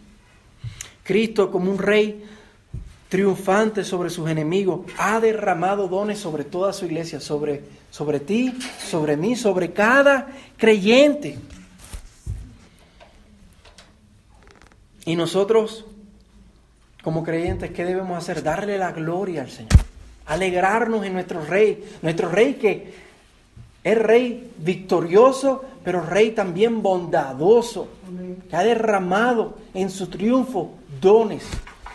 Cristo 1.05 1.51
como 1.51 1.71
un 1.71 1.79
rey 1.79 2.25
triunfante 3.09 3.85
sobre 3.85 4.11
sus 4.11 4.29
enemigos, 4.29 4.81
ha 4.99 5.19
derramado 5.21 5.89
dones 5.89 6.19
sobre 6.19 6.45
toda 6.45 6.73
su 6.73 6.85
iglesia, 6.85 7.21
sobre, 7.21 7.65
sobre 7.91 8.21
ti, 8.21 8.55
sobre 8.87 9.17
mí, 9.17 9.35
sobre 9.35 9.73
cada 9.73 10.29
creyente. 10.57 11.39
Y 15.09 15.17
nosotros, 15.17 15.87
como 17.03 17.25
creyentes, 17.25 17.71
¿qué 17.71 17.87
debemos 17.87 18.19
hacer? 18.19 18.43
Darle 18.43 18.77
la 18.77 18.93
gloria 18.93 19.41
al 19.41 19.49
Señor, 19.49 19.71
alegrarnos 20.27 21.03
en 21.07 21.15
nuestro 21.15 21.43
rey, 21.47 21.83
nuestro 22.03 22.29
rey 22.29 22.57
que 22.57 22.93
es 23.83 23.97
rey 23.97 24.53
victorioso, 24.59 25.65
pero 25.83 26.03
rey 26.03 26.33
también 26.33 26.83
bondadoso, 26.83 27.89
que 28.51 28.55
ha 28.55 28.63
derramado 28.63 29.57
en 29.73 29.89
su 29.89 30.09
triunfo 30.09 30.75
dones 31.01 31.43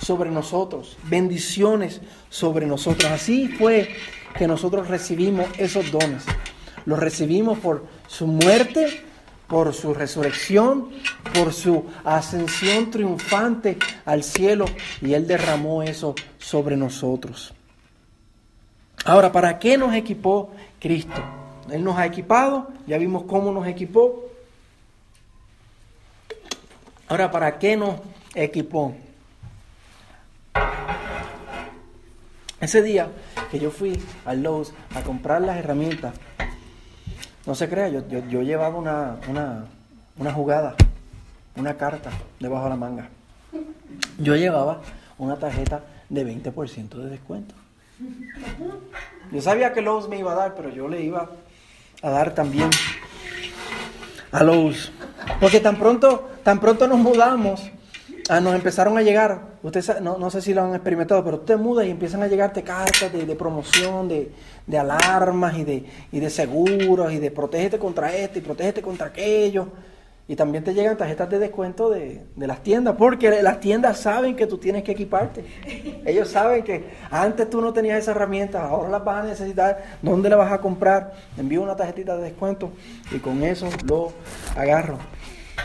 sobre 0.01 0.31
nosotros, 0.31 0.97
bendiciones 1.03 2.01
sobre 2.31 2.65
nosotros. 2.65 3.11
Así 3.11 3.47
fue 3.47 3.89
que 4.35 4.47
nosotros 4.47 4.87
recibimos 4.87 5.45
esos 5.59 5.91
dones. 5.91 6.23
Los 6.85 6.97
recibimos 6.97 7.59
por 7.59 7.85
su 8.07 8.25
muerte, 8.25 9.03
por 9.53 9.71
su 9.71 9.93
resurrección, 9.93 10.89
por 11.31 11.53
su 11.53 11.85
ascensión 12.03 12.89
triunfante 12.89 13.77
al 14.03 14.23
cielo 14.23 14.65
y 14.99 15.13
Él 15.13 15.27
derramó 15.27 15.83
eso 15.83 16.15
sobre 16.39 16.75
nosotros. 16.75 17.53
Ahora, 19.05 19.31
¿para 19.31 19.59
qué 19.59 19.77
nos 19.77 19.93
equipó 19.93 20.49
Cristo? 20.79 21.21
Él 21.69 21.83
nos 21.83 21.99
ha 21.99 22.07
equipado, 22.07 22.69
ya 22.87 22.97
vimos 22.97 23.25
cómo 23.25 23.51
nos 23.51 23.67
equipó. 23.67 24.23
Ahora, 27.07 27.29
¿para 27.29 27.59
qué 27.59 27.77
nos 27.77 27.99
equipó? 28.33 28.95
Ese 32.59 32.81
día 32.81 33.07
que 33.51 33.59
yo 33.59 33.69
fui 33.69 34.01
al 34.25 34.41
Lowe's 34.41 34.73
a 34.95 35.03
comprar 35.03 35.43
las 35.43 35.57
herramientas, 35.57 36.15
no 37.45 37.55
se 37.55 37.69
crea, 37.69 37.89
yo, 37.89 38.01
yo, 38.07 38.41
llevaba 38.41 38.77
una, 38.77 39.17
una, 40.17 40.33
jugada, 40.33 40.75
una 41.55 41.75
carta 41.75 42.09
debajo 42.39 42.63
de 42.63 42.69
la 42.69 42.75
manga. 42.75 43.09
Yo 44.17 44.35
llevaba 44.35 44.81
una 45.17 45.37
tarjeta 45.37 45.81
de 46.09 46.25
20% 46.25 46.89
de 46.89 47.09
descuento. 47.09 47.55
Yo 49.31 49.41
sabía 49.41 49.73
que 49.73 49.81
Lowe's 49.81 50.07
me 50.07 50.19
iba 50.19 50.31
a 50.31 50.35
dar, 50.35 50.55
pero 50.55 50.69
yo 50.69 50.87
le 50.87 51.01
iba 51.01 51.29
a 52.01 52.09
dar 52.09 52.33
también 52.33 52.69
a 54.31 54.43
Lowe's. 54.43 54.91
Porque 55.39 55.59
tan 55.59 55.77
pronto, 55.77 56.29
tan 56.43 56.59
pronto 56.59 56.87
nos 56.87 56.99
mudamos, 56.99 57.69
Ah, 58.29 58.39
nos 58.39 58.55
empezaron 58.55 58.97
a 58.97 59.01
llegar, 59.01 59.41
usted 59.63 59.99
no, 59.99 60.17
no, 60.17 60.29
sé 60.29 60.41
si 60.41 60.53
lo 60.53 60.63
han 60.63 60.73
experimentado, 60.73 61.23
pero 61.25 61.37
usted 61.37 61.57
muda 61.57 61.83
y 61.83 61.91
empiezan 61.91 62.23
a 62.23 62.27
llegarte 62.27 62.63
cartas 62.63 63.11
de, 63.11 63.35
promoción, 63.35 64.07
de, 64.07 64.31
alarmas 64.77 65.57
y 65.57 65.65
de, 65.65 65.85
y 66.09 66.19
de 66.21 66.29
seguros 66.29 67.11
y 67.11 67.17
de 67.17 67.31
protégete 67.31 67.77
contra 67.77 68.15
esto 68.15 68.39
y 68.39 68.41
protégete 68.41 68.81
contra 68.81 69.07
aquello. 69.07 69.67
Y 70.25 70.37
también 70.37 70.63
te 70.63 70.73
llegan 70.73 70.95
tarjetas 70.95 71.29
de 71.29 71.37
descuento 71.37 71.89
de, 71.89 72.21
las 72.37 72.63
tiendas, 72.63 72.95
porque 72.97 73.41
las 73.41 73.59
tiendas 73.59 73.99
saben 73.99 74.37
que 74.37 74.47
tú 74.47 74.57
tienes 74.57 74.83
que 74.83 74.93
equiparte. 74.93 75.43
Ellos 76.05 76.29
saben 76.29 76.63
que 76.63 76.85
antes 77.11 77.49
tú 77.49 77.59
no 77.59 77.73
tenías 77.73 77.99
esas 77.99 78.15
herramientas, 78.15 78.61
ahora 78.61 78.89
las 78.89 79.03
vas 79.03 79.25
a 79.25 79.27
necesitar. 79.27 79.83
¿Dónde 80.01 80.29
las 80.29 80.39
vas 80.39 80.53
a 80.53 80.59
comprar? 80.59 81.13
Envío 81.37 81.61
una 81.61 81.75
tarjetita 81.75 82.15
de 82.15 82.23
descuento 82.23 82.71
y 83.11 83.17
con 83.19 83.43
eso 83.43 83.67
lo 83.85 84.13
agarro. 84.55 84.97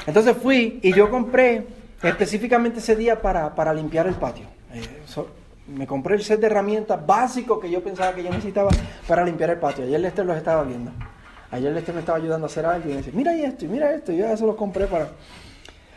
Entonces 0.08 0.36
fui 0.36 0.80
y 0.82 0.92
yo 0.92 1.08
compré 1.08 1.77
específicamente 2.02 2.78
ese 2.78 2.96
día 2.96 3.20
para, 3.20 3.74
limpiar 3.74 4.06
el 4.06 4.14
patio. 4.14 4.46
Eh, 4.72 5.02
me 5.68 5.86
compré 5.86 6.16
el 6.16 6.22
set 6.22 6.40
de 6.40 6.46
herramientas 6.46 7.04
básico 7.04 7.60
que 7.60 7.70
yo 7.70 7.82
pensaba 7.82 8.14
que 8.14 8.22
yo 8.22 8.30
necesitaba 8.30 8.70
para 9.06 9.24
limpiar 9.24 9.50
el 9.50 9.58
patio. 9.58 9.84
Ayer 9.84 10.00
Lester 10.00 10.24
los 10.24 10.36
estaba 10.36 10.62
viendo. 10.62 10.92
Ayer 11.50 11.72
Lester 11.72 11.94
me 11.94 12.00
estaba 12.00 12.18
ayudando 12.18 12.46
a 12.46 12.48
hacer 12.48 12.64
algo 12.64 12.88
y 12.88 12.92
me 12.92 12.98
dice, 12.98 13.12
mira 13.12 13.34
esto, 13.34 13.64
y 13.64 13.68
mira 13.68 13.92
esto. 13.92 14.12
Yo 14.12 14.26
ya 14.26 14.36
se 14.36 14.46
los 14.46 14.56
compré 14.56 14.86
para, 14.86 15.08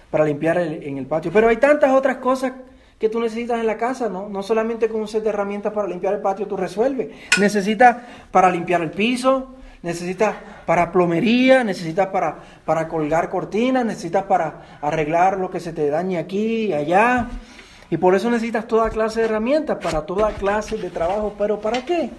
para 0.10 0.26
limpiar 0.26 0.58
en 0.58 0.98
el 0.98 1.06
patio. 1.06 1.32
Pero 1.32 1.48
hay 1.48 1.58
tantas 1.58 1.92
otras 1.92 2.18
cosas 2.18 2.54
que 3.02 3.10
tú 3.10 3.20
necesitas 3.20 3.60
en 3.60 3.66
la 3.66 3.78
casa, 3.78 4.10
¿no? 4.10 4.30
No 4.30 4.44
solamente 4.44 4.88
con 4.88 5.02
un 5.02 5.08
set 5.08 5.24
de 5.24 5.30
herramientas 5.30 5.74
para 5.74 5.88
limpiar 5.88 6.14
el 6.14 6.22
patio 6.22 6.46
tú 6.46 6.56
resuelves. 6.56 7.10
Necesitas 7.40 7.98
para 8.30 8.52
limpiar 8.52 8.82
el 8.82 8.92
piso, 8.92 9.56
necesitas 9.84 10.36
para 10.66 10.92
plomería, 10.92 11.64
necesitas 11.64 12.08
para, 12.08 12.40
para 12.66 12.88
colgar 12.88 13.30
cortinas, 13.30 13.86
necesitas 13.86 14.24
para 14.24 14.80
arreglar 14.82 15.38
lo 15.38 15.50
que 15.50 15.60
se 15.60 15.74
te 15.74 15.90
dañe 15.90 16.18
aquí 16.18 16.68
y 16.68 16.74
allá. 16.74 17.28
Y 17.90 17.98
por 17.98 18.16
eso 18.16 18.30
necesitas 18.30 18.68
toda 18.68 18.90
clase 18.90 19.20
de 19.20 19.26
herramientas, 19.26 19.78
para 19.84 20.06
toda 20.06 20.32
clase 20.32 20.78
de 20.78 20.90
trabajo. 20.90 21.36
¿Pero 21.38 21.60
para 21.60 21.84
qué? 21.84 22.10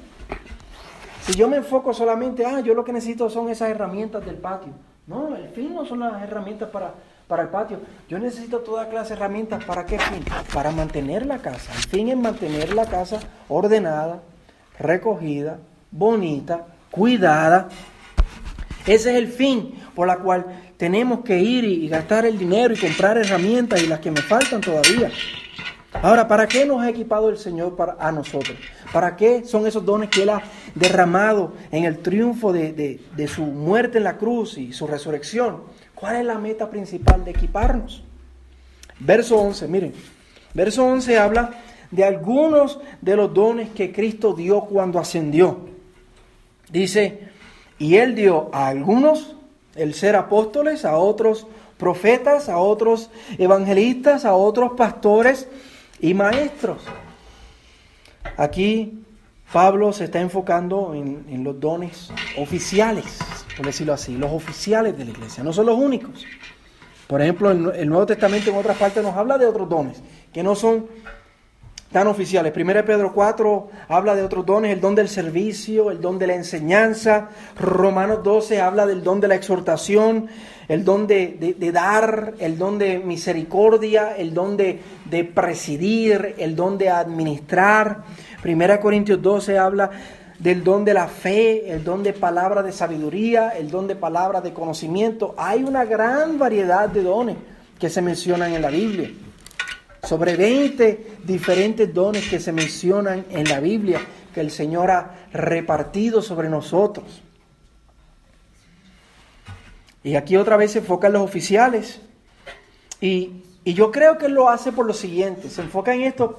Si 1.23 1.33
yo 1.35 1.49
me 1.49 1.57
enfoco 1.57 1.95
solamente, 1.95 2.45
ah, 2.45 2.61
yo 2.61 2.75
lo 2.75 2.85
que 2.85 2.93
necesito 2.93 3.31
son 3.31 3.49
esas 3.49 3.71
herramientas 3.71 4.25
del 4.25 4.37
patio. 4.37 4.73
No, 5.07 5.35
el 5.35 5.49
fin 5.49 5.75
no 5.75 5.85
son 5.85 6.01
las 6.01 6.23
herramientas 6.23 6.69
para, 6.69 6.93
para 7.27 7.45
el 7.45 7.49
patio. 7.49 7.79
Yo 8.09 8.19
necesito 8.19 8.59
toda 8.59 8.89
clase 8.89 9.15
de 9.15 9.21
herramientas. 9.21 9.65
¿Para 9.65 9.87
qué 9.87 9.99
fin? 9.99 10.25
Para 10.53 10.73
mantener 10.73 11.25
la 11.25 11.39
casa. 11.39 11.73
El 11.73 11.85
fin 11.85 12.09
es 12.09 12.17
mantener 12.17 12.75
la 12.75 12.85
casa 12.87 13.21
ordenada, 13.49 14.21
recogida, 14.79 15.59
bonita, 15.91 16.67
cuidada. 16.93 17.69
Ese 18.87 19.11
es 19.11 19.17
el 19.17 19.29
fin 19.29 19.75
por 19.97 20.07
la 20.07 20.19
cual 20.19 20.75
tenemos 20.77 21.21
que 21.25 21.41
ir 21.41 21.65
y 21.65 21.89
gastar 21.89 22.27
el 22.27 22.39
dinero 22.39 22.75
y 22.75 22.79
comprar 22.79 23.19
herramientas 23.19 23.83
y 23.83 23.89
las 23.89 23.99
que 23.99 24.13
me 24.13 24.21
faltan 24.21 24.61
todavía. 24.61 25.11
Ahora, 26.01 26.27
¿para 26.27 26.47
qué 26.47 26.65
nos 26.65 26.81
ha 26.81 26.89
equipado 26.89 27.29
el 27.29 27.37
Señor 27.37 27.77
para, 27.77 27.97
a 27.99 28.11
nosotros? 28.13 28.57
¿Para 28.93 29.17
qué 29.17 29.45
son 29.45 29.67
esos 29.67 29.85
dones 29.85 30.09
que 30.09 30.23
Él 30.23 30.31
ha 30.31 30.43
derramado 30.75 31.53
en 31.71 31.85
el 31.85 31.99
triunfo 31.99 32.53
de, 32.53 33.01
de 33.15 33.29
su 33.29 33.43
muerte 33.43 33.99
en 33.99 34.05
la 34.05 34.17
cruz 34.17 34.59
y 34.59 34.73
su 34.73 34.87
resurrección? 34.87 35.63
¿Cuál 35.95 36.17
es 36.17 36.25
la 36.25 36.39
meta 36.39 36.71
principal 36.71 37.25
de 37.25 37.33
equiparnos? 37.33 38.03
Verso 38.99 39.39
11, 39.39 39.69
miren, 39.69 39.93
verso 40.55 40.85
11 40.85 41.19
habla 41.19 41.51
de 41.91 42.05
algunos 42.05 42.81
de 43.01 43.17
los 43.17 43.33
dones 43.33 43.71
que 43.71 43.93
Cristo 43.93 44.33
dio 44.33 44.63
cuando 44.63 44.99
ascendió. 44.99 45.72
Dice, 46.73 47.29
y 47.79 47.97
él 47.97 48.15
dio 48.15 48.49
a 48.53 48.69
algunos 48.69 49.37
el 49.77 49.93
ser 49.95 50.17
apóstoles, 50.17 50.85
a 50.85 50.97
otros 50.97 51.47
profetas, 51.77 52.49
a 52.49 52.59
otros 52.59 53.11
evangelistas, 53.39 54.25
a 54.25 54.35
otros 54.35 54.73
pastores 54.73 55.49
y 56.01 56.15
maestros. 56.15 56.83
Aquí 58.37 59.05
Pablo 59.53 59.93
se 59.93 60.05
está 60.05 60.21
enfocando 60.21 60.95
en, 60.95 61.45
los 61.45 61.61
dones 61.61 62.11
oficiales, 62.39 63.19
por 63.57 63.67
decirlo 63.67 63.93
así, 63.93 64.17
los 64.17 64.33
oficiales 64.33 64.97
de 64.97 65.05
la 65.05 65.11
iglesia, 65.11 65.45
no 65.45 65.53
son 65.53 65.67
los 65.67 65.77
únicos. 65.77 66.25
Por 67.07 67.21
ejemplo, 67.21 67.51
el 67.51 67.89
Nuevo 67.89 68.07
Testamento 68.07 68.51
en 68.51 68.57
otras 68.57 68.79
partes 68.79 69.03
nos 69.03 69.15
habla 69.15 69.37
de 69.37 69.45
otros 69.45 69.69
dones, 69.69 70.01
que 70.33 70.43
no 70.43 70.55
son 70.55 70.87
tan 71.93 72.09
oficiales. 72.09 72.53
1 72.57 72.85
Pedro 72.85 73.13
4 73.13 73.69
habla 73.89 74.17
de 74.17 74.23
otros 74.23 74.45
dones, 74.47 74.73
el 74.73 74.81
don 74.81 74.95
del 74.95 75.09
servicio, 75.09 75.91
el 75.91 76.01
don 76.01 76.19
de 76.19 76.27
la 76.27 76.35
enseñanza. 76.35 77.29
Romanos 77.61 78.25
12 78.25 78.61
habla 78.61 78.87
del 78.87 79.05
don 79.05 79.21
de 79.21 79.29
la 79.29 79.35
exhortación, 79.35 80.29
el 80.69 80.85
don 80.85 81.07
de, 81.07 81.55
dar, 81.73 82.35
el 82.39 82.57
don 82.57 82.79
de 82.79 82.99
misericordia, 82.99 84.17
el 84.17 84.33
don 84.33 84.57
de, 84.57 84.81
de 85.05 85.25
presidir, 85.25 86.35
el 86.39 86.57
don 86.57 86.79
de 86.79 86.89
administrar. 86.89 88.05
1 88.43 88.81
Corintios 88.81 89.21
12 89.21 89.59
habla 89.59 89.91
del 90.39 90.65
don 90.65 90.85
de 90.85 90.95
la 90.95 91.07
fe, 91.07 91.71
el 91.71 91.85
don 91.85 92.03
de 92.03 92.15
palabra 92.15 92.63
de 92.63 92.73
sabiduría, 92.73 93.51
el 93.51 93.71
don 93.71 93.87
de 93.87 93.95
palabra 93.95 94.41
de 94.41 94.53
conocimiento. 94.53 95.35
Hay 95.37 95.63
una 95.63 95.85
gran 95.85 96.39
variedad 96.39 96.89
de 96.89 97.03
dones 97.03 97.37
que 97.79 97.91
se 97.91 98.01
mencionan 98.01 98.53
en 98.55 98.63
la 98.63 98.71
Biblia 98.71 99.11
sobre 100.03 100.37
20 100.37 101.19
diferentes 101.25 101.93
dones 101.95 102.29
que 102.29 102.41
se 102.41 102.53
mencionan 102.53 103.25
en 103.31 103.49
la 103.49 103.61
Biblia 103.61 104.01
que 104.35 104.41
el 104.41 104.51
Señor 104.51 104.91
ha 104.91 105.27
repartido 105.33 106.23
sobre 106.23 106.49
nosotros. 106.49 107.23
Y 110.03 110.17
aquí 110.17 110.37
otra 110.37 110.57
vez 110.57 110.73
se 110.73 110.81
enfocan 110.81 111.13
los 111.13 111.23
oficiales. 111.23 112.01
Y, 113.01 113.45
y 113.65 113.75
yo 113.75 113.93
creo 113.93 114.19
que 114.19 114.29
lo 114.29 114.49
hace 114.49 114.73
por 114.73 114.87
lo 114.87 114.95
siguiente, 114.95 115.49
se 115.49 115.63
enfoca 115.63 115.95
en 115.95 116.03
estos 116.03 116.33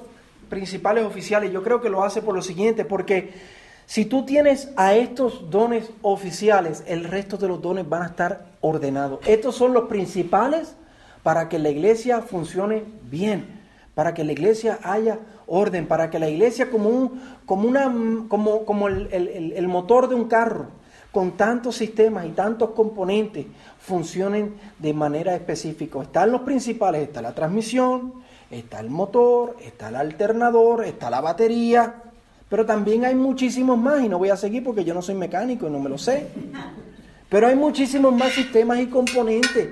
principales 0.50 1.04
oficiales, 1.04 1.52
yo 1.52 1.62
creo 1.62 1.80
que 1.80 1.88
lo 1.88 2.04
hace 2.04 2.20
por 2.20 2.34
lo 2.34 2.42
siguiente, 2.42 2.84
porque 2.84 3.32
si 3.86 4.04
tú 4.04 4.24
tienes 4.24 4.68
a 4.76 4.94
estos 4.94 5.50
dones 5.50 5.90
oficiales, 6.02 6.84
el 6.86 7.04
resto 7.04 7.36
de 7.36 7.48
los 7.48 7.60
dones 7.60 7.88
van 7.88 8.02
a 8.02 8.06
estar 8.06 8.46
ordenados. 8.60 9.20
Estos 9.26 9.56
son 9.56 9.72
los 9.72 9.88
principales 9.88 10.74
para 11.24 11.48
que 11.48 11.58
la 11.58 11.70
iglesia 11.70 12.20
funcione 12.20 12.84
bien, 13.10 13.46
para 13.94 14.14
que 14.14 14.22
la 14.22 14.32
iglesia 14.32 14.78
haya 14.84 15.18
orden, 15.46 15.88
para 15.88 16.10
que 16.10 16.18
la 16.20 16.28
iglesia 16.28 16.70
como, 16.70 16.90
un, 16.90 17.20
como, 17.46 17.66
una, 17.66 17.92
como, 18.28 18.64
como 18.64 18.88
el, 18.88 19.08
el 19.56 19.68
motor 19.68 20.08
de 20.08 20.14
un 20.14 20.28
carro, 20.28 20.66
con 21.10 21.32
tantos 21.32 21.76
sistemas 21.76 22.26
y 22.26 22.30
tantos 22.30 22.70
componentes, 22.70 23.46
funcionen 23.78 24.54
de 24.78 24.92
manera 24.92 25.34
específica. 25.34 26.02
Están 26.02 26.30
los 26.30 26.42
principales, 26.42 27.02
está 27.02 27.22
la 27.22 27.34
transmisión, 27.34 28.12
está 28.50 28.80
el 28.80 28.90
motor, 28.90 29.56
está 29.62 29.88
el 29.88 29.96
alternador, 29.96 30.84
está 30.84 31.08
la 31.08 31.22
batería, 31.22 32.02
pero 32.50 32.66
también 32.66 33.06
hay 33.06 33.14
muchísimos 33.14 33.78
más 33.78 34.04
y 34.04 34.10
no 34.10 34.18
voy 34.18 34.28
a 34.28 34.36
seguir 34.36 34.62
porque 34.62 34.84
yo 34.84 34.92
no 34.92 35.00
soy 35.00 35.14
mecánico 35.14 35.66
y 35.66 35.70
no 35.70 35.78
me 35.78 35.88
lo 35.88 35.96
sé. 35.96 36.28
Pero 37.30 37.46
hay 37.46 37.56
muchísimos 37.56 38.12
más 38.12 38.32
sistemas 38.32 38.78
y 38.80 38.86
componentes 38.88 39.70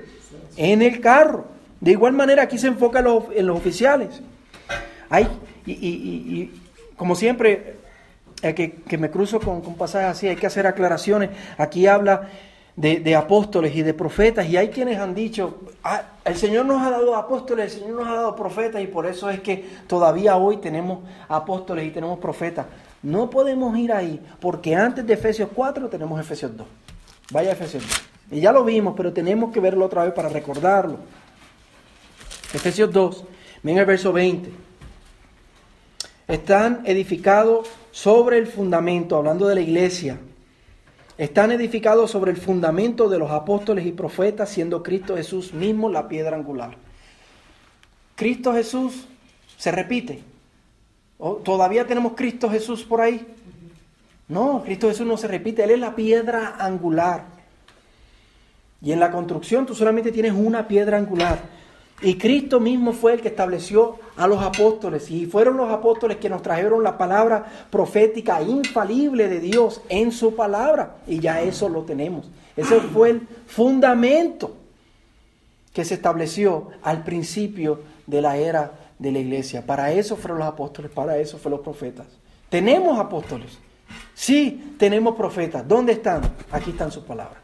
en 0.57 0.81
el 0.81 0.99
carro. 1.01 1.45
De 1.79 1.91
igual 1.91 2.13
manera 2.13 2.43
aquí 2.43 2.57
se 2.57 2.67
enfoca 2.67 2.99
en 2.99 3.45
los, 3.45 3.57
oficiales. 3.57 4.21
Hay, 5.09 5.27
y, 5.65 6.51
como 6.95 7.15
siempre, 7.15 7.75
eh, 8.41 8.53
que, 8.53 8.97
me 8.97 9.09
cruzo 9.09 9.39
con, 9.39 9.61
con 9.61 9.75
pasajes 9.75 10.09
así, 10.09 10.27
hay 10.27 10.35
que 10.35 10.47
hacer 10.47 10.65
aclaraciones. 10.65 11.29
Aquí 11.57 11.87
habla 11.87 12.29
de, 12.75 13.15
apóstoles 13.15 13.75
y 13.75 13.83
de 13.83 13.93
profetas, 13.93 14.47
y 14.47 14.57
hay 14.57 14.69
quienes 14.69 14.97
han 14.97 15.13
dicho, 15.13 15.59
ah, 15.83 16.03
el 16.25 16.35
Señor 16.35 16.65
nos 16.65 16.81
ha 16.81 16.89
dado 16.89 17.15
apóstoles, 17.15 17.73
el 17.73 17.81
Señor 17.81 18.01
nos 18.01 18.07
ha 18.07 18.15
dado 18.15 18.35
profetas, 18.35 18.81
y 18.81 18.87
por 18.87 19.05
eso 19.05 19.29
es 19.29 19.41
que 19.41 19.65
todavía 19.87 20.37
hoy 20.37 20.57
tenemos 20.57 20.99
apóstoles 21.27 21.85
y 21.85 21.91
tenemos 21.91 22.19
profetas. 22.19 22.65
No 23.03 23.29
podemos 23.29 23.77
ir 23.77 23.91
ahí, 23.91 24.19
porque 24.39 24.75
antes 24.75 25.05
de 25.05 25.13
Efesios 25.13 25.49
4 25.53 25.89
tenemos 25.89 26.19
Efesios 26.19 26.55
2. 26.55 26.65
Vaya 27.31 27.51
Efesios 27.51 27.83
2. 27.83 28.12
Y 28.31 28.41
ya 28.41 28.51
lo 28.51 28.63
vimos, 28.63 28.93
pero 28.95 29.13
tenemos 29.13 29.51
que 29.51 29.59
verlo 29.59 29.85
otra 29.85 30.03
vez 30.03 30.13
para 30.13 30.29
recordarlo. 30.29 30.97
Efesios 32.53 32.91
2, 32.91 33.23
miren 33.63 33.79
el 33.79 33.85
verso 33.85 34.13
20. 34.13 34.51
Están 36.27 36.81
edificados 36.85 37.69
sobre 37.91 38.37
el 38.37 38.47
fundamento, 38.47 39.17
hablando 39.17 39.47
de 39.47 39.55
la 39.55 39.61
iglesia, 39.61 40.17
están 41.17 41.51
edificados 41.51 42.09
sobre 42.09 42.31
el 42.31 42.37
fundamento 42.37 43.07
de 43.07 43.19
los 43.19 43.29
apóstoles 43.29 43.85
y 43.85 43.91
profetas, 43.91 44.49
siendo 44.49 44.81
Cristo 44.81 45.15
Jesús 45.15 45.53
mismo 45.53 45.89
la 45.89 46.07
piedra 46.07 46.35
angular. 46.35 46.75
Cristo 48.15 48.53
Jesús 48.53 49.05
se 49.57 49.71
repite. 49.71 50.23
¿Todavía 51.43 51.85
tenemos 51.85 52.13
Cristo 52.15 52.49
Jesús 52.49 52.83
por 52.83 53.01
ahí? 53.01 53.25
No, 54.27 54.63
Cristo 54.63 54.87
Jesús 54.87 55.05
no 55.05 55.17
se 55.17 55.27
repite, 55.27 55.63
Él 55.63 55.71
es 55.71 55.79
la 55.79 55.95
piedra 55.95 56.55
angular. 56.59 57.25
Y 58.83 58.91
en 58.91 58.99
la 58.99 59.11
construcción 59.11 59.65
tú 59.65 59.73
solamente 59.73 60.11
tienes 60.11 60.33
una 60.33 60.67
piedra 60.67 60.97
angular. 60.97 61.39
Y 62.01 62.17
Cristo 62.17 62.59
mismo 62.59 62.91
fue 62.91 63.13
el 63.13 63.21
que 63.21 63.29
estableció 63.29 63.95
a 64.17 64.27
los 64.27 64.43
apóstoles. 64.43 65.09
Y 65.09 65.25
fueron 65.25 65.55
los 65.55 65.71
apóstoles 65.71 66.17
que 66.17 66.29
nos 66.29 66.41
trajeron 66.41 66.83
la 66.83 66.97
palabra 66.97 67.45
profética 67.69 68.41
infalible 68.41 69.29
de 69.29 69.39
Dios 69.39 69.81
en 69.87 70.11
su 70.11 70.35
palabra. 70.35 70.97
Y 71.07 71.19
ya 71.19 71.41
eso 71.41 71.69
lo 71.69 71.83
tenemos. 71.83 72.29
Ese 72.57 72.81
fue 72.81 73.11
el 73.11 73.27
fundamento 73.47 74.57
que 75.71 75.85
se 75.85 75.93
estableció 75.93 76.67
al 76.83 77.05
principio 77.05 77.79
de 78.05 78.21
la 78.21 78.35
era 78.35 78.71
de 78.99 79.11
la 79.13 79.19
iglesia. 79.19 79.65
Para 79.65 79.93
eso 79.93 80.17
fueron 80.17 80.39
los 80.39 80.47
apóstoles, 80.47 80.91
para 80.91 81.17
eso 81.17 81.37
fueron 81.37 81.59
los 81.59 81.63
profetas. 81.63 82.07
Tenemos 82.49 82.99
apóstoles. 82.99 83.57
Sí, 84.13 84.75
tenemos 84.77 85.15
profetas. 85.15 85.65
¿Dónde 85.65 85.93
están? 85.93 86.21
Aquí 86.51 86.71
están 86.71 86.91
sus 86.91 87.03
palabras. 87.03 87.42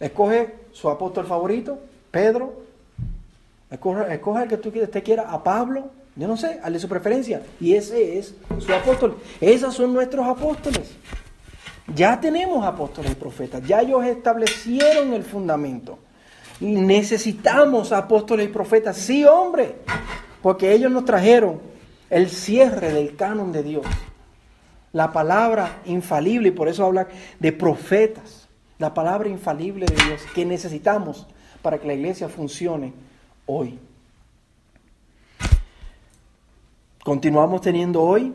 Escoge 0.00 0.54
su 0.72 0.88
apóstol 0.88 1.26
favorito, 1.26 1.78
Pedro, 2.10 2.54
Escoja, 3.70 4.42
el 4.42 4.48
que 4.48 4.56
tú 4.56 4.70
usted 4.70 5.04
quiera, 5.04 5.30
a 5.30 5.44
Pablo, 5.44 5.90
yo 6.16 6.26
no 6.26 6.36
sé, 6.36 6.58
de 6.58 6.78
su 6.80 6.88
preferencia. 6.88 7.42
Y 7.60 7.74
ese 7.74 8.18
es 8.18 8.34
su 8.58 8.72
apóstol. 8.72 9.18
Esos 9.40 9.74
son 9.74 9.92
nuestros 9.92 10.26
apóstoles. 10.26 10.90
Ya 11.94 12.20
tenemos 12.20 12.64
apóstoles 12.64 13.12
y 13.12 13.14
profetas, 13.14 13.62
ya 13.66 13.80
ellos 13.80 14.04
establecieron 14.04 15.12
el 15.12 15.22
fundamento. 15.22 15.98
Necesitamos 16.60 17.90
apóstoles 17.90 18.46
y 18.46 18.52
profetas, 18.52 18.96
sí 18.96 19.24
hombre, 19.24 19.76
porque 20.42 20.72
ellos 20.72 20.90
nos 20.90 21.04
trajeron 21.04 21.60
el 22.08 22.28
cierre 22.28 22.92
del 22.92 23.16
canon 23.16 23.50
de 23.50 23.62
Dios. 23.62 23.86
La 24.92 25.12
palabra 25.12 25.80
infalible, 25.86 26.48
y 26.48 26.52
por 26.52 26.68
eso 26.68 26.84
habla 26.84 27.08
de 27.38 27.52
profetas, 27.52 28.39
la 28.80 28.94
palabra 28.94 29.28
infalible 29.28 29.84
de 29.84 29.94
Dios 29.94 30.22
que 30.34 30.46
necesitamos 30.46 31.26
para 31.60 31.78
que 31.78 31.86
la 31.86 31.92
iglesia 31.92 32.30
funcione 32.30 32.94
hoy. 33.44 33.78
Continuamos 37.04 37.60
teniendo 37.60 38.00
hoy, 38.00 38.34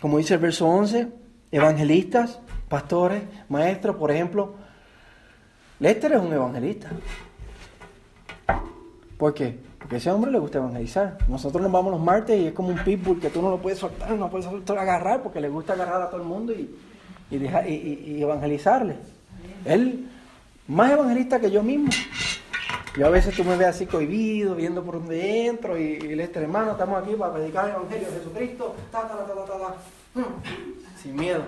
como 0.00 0.16
dice 0.16 0.34
el 0.34 0.40
verso 0.40 0.66
11, 0.66 1.08
evangelistas, 1.50 2.40
pastores, 2.70 3.22
maestros, 3.50 3.96
por 3.96 4.10
ejemplo. 4.10 4.54
Lester 5.78 6.12
es 6.12 6.20
un 6.22 6.32
evangelista. 6.32 6.88
¿Por 9.18 9.34
qué? 9.34 9.58
Porque 9.78 9.96
ese 9.96 10.10
hombre 10.10 10.30
le 10.30 10.38
gusta 10.38 10.56
evangelizar. 10.56 11.18
Nosotros 11.28 11.62
nos 11.62 11.70
vamos 11.70 11.92
los 11.92 12.00
martes 12.00 12.40
y 12.40 12.46
es 12.46 12.52
como 12.54 12.70
un 12.70 12.78
pitbull 12.78 13.20
que 13.20 13.28
tú 13.28 13.42
no 13.42 13.50
lo 13.50 13.58
puedes 13.58 13.78
soltar, 13.78 14.10
no 14.12 14.30
puedes 14.30 14.46
soltar, 14.46 14.78
agarrar 14.78 15.22
porque 15.22 15.40
le 15.40 15.50
gusta 15.50 15.74
agarrar 15.74 16.00
a 16.00 16.08
todo 16.08 16.22
el 16.22 16.26
mundo 16.26 16.54
y, 16.54 16.74
y 17.30 18.22
evangelizarle. 18.22 18.96
Él, 19.64 20.08
más 20.68 20.92
evangelista 20.92 21.40
que 21.40 21.50
yo 21.50 21.62
mismo. 21.62 21.90
Yo 22.96 23.06
a 23.06 23.10
veces 23.10 23.34
tú 23.34 23.42
me 23.42 23.56
ves 23.56 23.68
así 23.68 23.86
cohibido, 23.86 24.54
viendo 24.54 24.82
por 24.82 24.96
donde 24.96 25.46
entro, 25.46 25.78
y, 25.78 25.98
y 26.02 26.20
este 26.20 26.40
hermano, 26.40 26.72
estamos 26.72 27.02
aquí 27.02 27.14
para 27.14 27.32
predicar 27.32 27.68
el 27.68 27.76
Evangelio 27.76 28.08
de 28.08 28.18
Jesucristo, 28.18 28.76
ta, 28.90 29.08
ta, 29.08 29.16
ta, 29.16 29.34
ta, 29.34 29.44
ta, 29.46 30.20
mm, 30.20 31.00
sin 31.02 31.16
miedo. 31.16 31.42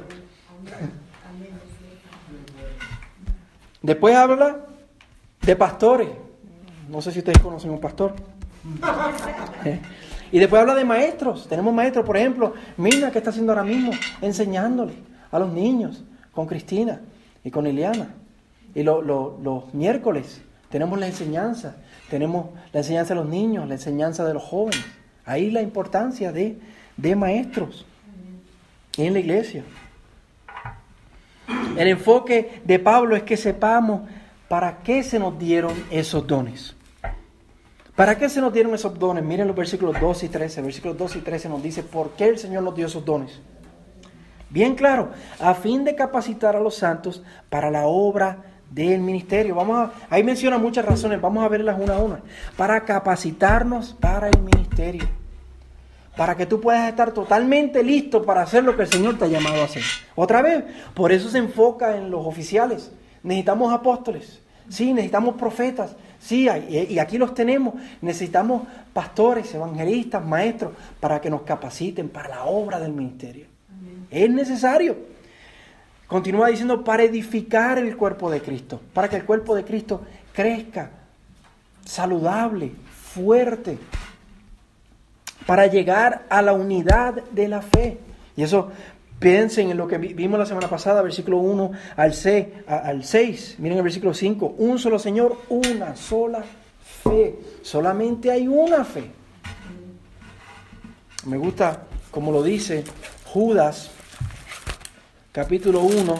Después 3.83 4.16
habla 4.16 4.64
de 5.42 5.57
pastores. 5.57 6.09
No 6.88 7.03
sé 7.03 7.12
si 7.12 7.18
ustedes 7.18 7.38
conocen 7.40 7.70
un 7.70 7.81
pastor. 7.81 8.14
¿Eh? 9.66 9.81
Y 10.33 10.38
después 10.38 10.62
habla 10.62 10.74
de 10.74 10.87
maestros. 10.87 11.46
Tenemos 11.46 11.74
maestros, 11.74 12.07
por 12.07 12.16
ejemplo, 12.16 12.55
Mina, 12.79 13.11
que 13.11 13.18
está 13.18 13.29
haciendo 13.29 13.53
ahora 13.53 13.64
mismo, 13.64 13.92
enseñándole 14.22 14.94
a 15.31 15.38
los 15.38 15.53
niños 15.53 16.03
con 16.33 16.46
Cristina 16.46 17.03
y 17.45 17.51
con 17.51 17.67
Iliana. 17.67 18.15
Y 18.75 18.83
los 18.83 19.73
miércoles 19.73 20.43
tenemos 20.71 20.99
la 20.99 21.07
enseñanza, 21.07 21.77
tenemos 22.11 22.47
la 22.73 22.81
enseñanza 22.81 23.15
de 23.15 23.21
los 23.21 23.29
niños, 23.29 23.69
la 23.69 23.75
enseñanza 23.75 24.25
de 24.25 24.35
los 24.35 24.43
jóvenes. 24.43 24.85
Ahí 25.25 25.51
la 25.51 25.63
importancia 25.63 26.33
de, 26.33 26.59
de 26.97 27.15
maestros 27.15 27.87
en 28.97 29.13
la 29.13 29.21
iglesia. 29.21 29.63
El 31.77 31.89
enfoque 31.89 32.63
de 32.65 32.79
Pablo 32.79 33.17
es 33.17 33.23
que 33.23 33.37
sepamos 33.37 34.09
para 34.49 34.79
qué 34.79 35.03
se 35.03 35.19
nos 35.19 35.39
dieron 35.39 35.73
esos 35.91 36.27
dones. 36.27 36.75
¿Para 37.95 38.19
qué 38.19 38.29
se 38.29 38.41
nos 38.41 38.53
dieron 38.53 38.75
esos 38.75 38.99
dones? 38.99 39.23
Miren 39.23 39.47
los 39.47 39.57
versículos 39.57 40.01
12 40.01 40.27
y 40.27 40.29
13. 40.29 40.63
Versículos 40.63 40.99
12 40.99 41.19
y 41.19 41.21
13 41.21 41.49
nos 41.49 41.63
dice 41.63 41.83
por 41.83 42.11
qué 42.11 42.27
el 42.27 42.39
Señor 42.39 42.65
nos 42.65 42.75
dio 42.75 42.87
esos 42.87 43.05
dones. 43.05 43.41
Bien 44.55 44.77
claro, 44.77 45.09
a 45.40 45.53
fin 45.55 45.83
de 45.83 45.97
capacitar 45.97 46.55
a 46.55 46.61
los 46.61 46.77
santos 46.77 47.25
para 47.51 47.73
la 47.73 47.87
obra 47.87 48.37
del 48.71 49.01
ministerio. 49.01 49.57
Vamos 49.57 49.77
a, 49.77 49.93
ahí 50.09 50.23
menciona 50.23 50.59
muchas 50.59 50.85
razones, 50.85 51.21
vamos 51.21 51.45
a 51.45 51.49
verlas 51.49 51.77
una 51.77 51.97
a 51.97 51.99
una. 51.99 52.21
Para 52.57 52.85
capacitarnos 52.85 53.97
para 53.99 54.29
el 54.29 54.38
ministerio. 54.38 55.09
Para 56.17 56.37
que 56.37 56.47
tú 56.47 56.61
puedas 56.61 56.88
estar 56.88 57.11
totalmente 57.11 57.83
listo 57.83 58.23
para 58.23 58.43
hacer 58.43 58.62
lo 58.62 58.77
que 58.77 58.83
el 58.83 58.88
Señor 58.88 59.19
te 59.19 59.25
ha 59.25 59.27
llamado 59.27 59.61
a 59.61 59.64
hacer. 59.64 59.83
Otra 60.14 60.40
vez, 60.40 60.62
por 60.95 61.11
eso 61.11 61.29
se 61.31 61.38
enfoca 61.38 61.97
en 61.97 62.12
los 62.12 62.25
oficiales. 62.25 62.93
Necesitamos 63.25 63.73
apóstoles, 63.73 64.40
sí, 64.69 64.93
necesitamos 64.93 65.35
profetas, 65.35 65.97
sí, 66.21 66.47
y 66.69 67.01
aquí 67.01 67.19
los 67.19 67.35
tenemos. 67.35 67.75
Necesitamos 68.01 68.62
pastores, 68.93 69.53
evangelistas, 69.53 70.25
maestros, 70.25 70.75
para 71.01 71.21
que 71.21 71.29
nos 71.29 71.43
capaciten 71.43 72.09
para 72.09 72.29
la 72.29 72.45
obra 72.45 72.79
del 72.79 72.93
ministerio. 72.93 73.54
Es 74.11 74.31
necesario. 74.31 74.97
Continúa 76.07 76.49
diciendo 76.49 76.85
para 76.85 77.03
edificar 77.03 77.79
el 77.79 77.97
cuerpo 77.97 78.31
de 78.31 78.40
Cristo, 78.40 78.81
para 78.93 79.09
que 79.09 79.17
el 79.17 79.25
cuerpo 79.25 79.55
de 79.55 79.64
Cristo 79.64 80.03
crezca 80.33 80.90
saludable, 81.85 82.73
fuerte, 82.93 83.79
para 85.47 85.67
llegar 85.67 86.25
a 86.29 86.43
la 86.43 86.53
unidad 86.53 87.14
de 87.31 87.49
la 87.49 87.62
fe. 87.62 87.99
Y 88.37 88.43
eso 88.43 88.71
piensen 89.19 89.71
en 89.71 89.77
lo 89.77 89.87
que 89.87 89.99
vimos 89.99 90.38
la 90.38 90.47
semana 90.47 90.69
pasada, 90.69 91.03
versículo 91.03 91.38
1 91.38 91.73
al 91.97 92.14
6, 92.14 92.47
al 92.67 93.05
6. 93.05 93.57
Miren 93.59 93.79
el 93.79 93.85
versículo 93.85 94.14
5, 94.14 94.57
un 94.59 94.79
solo 94.79 94.99
Señor, 94.99 95.38
una 95.49 95.97
sola 95.97 96.45
fe. 97.03 97.38
Solamente 97.62 98.31
hay 98.31 98.47
una 98.47 98.85
fe. 98.85 99.11
Me 101.27 101.38
gusta 101.38 101.85
como 102.11 102.31
lo 102.31 102.43
dice 102.43 102.85
Judas 103.35 103.90
capítulo 105.33 105.81
1, 105.81 106.14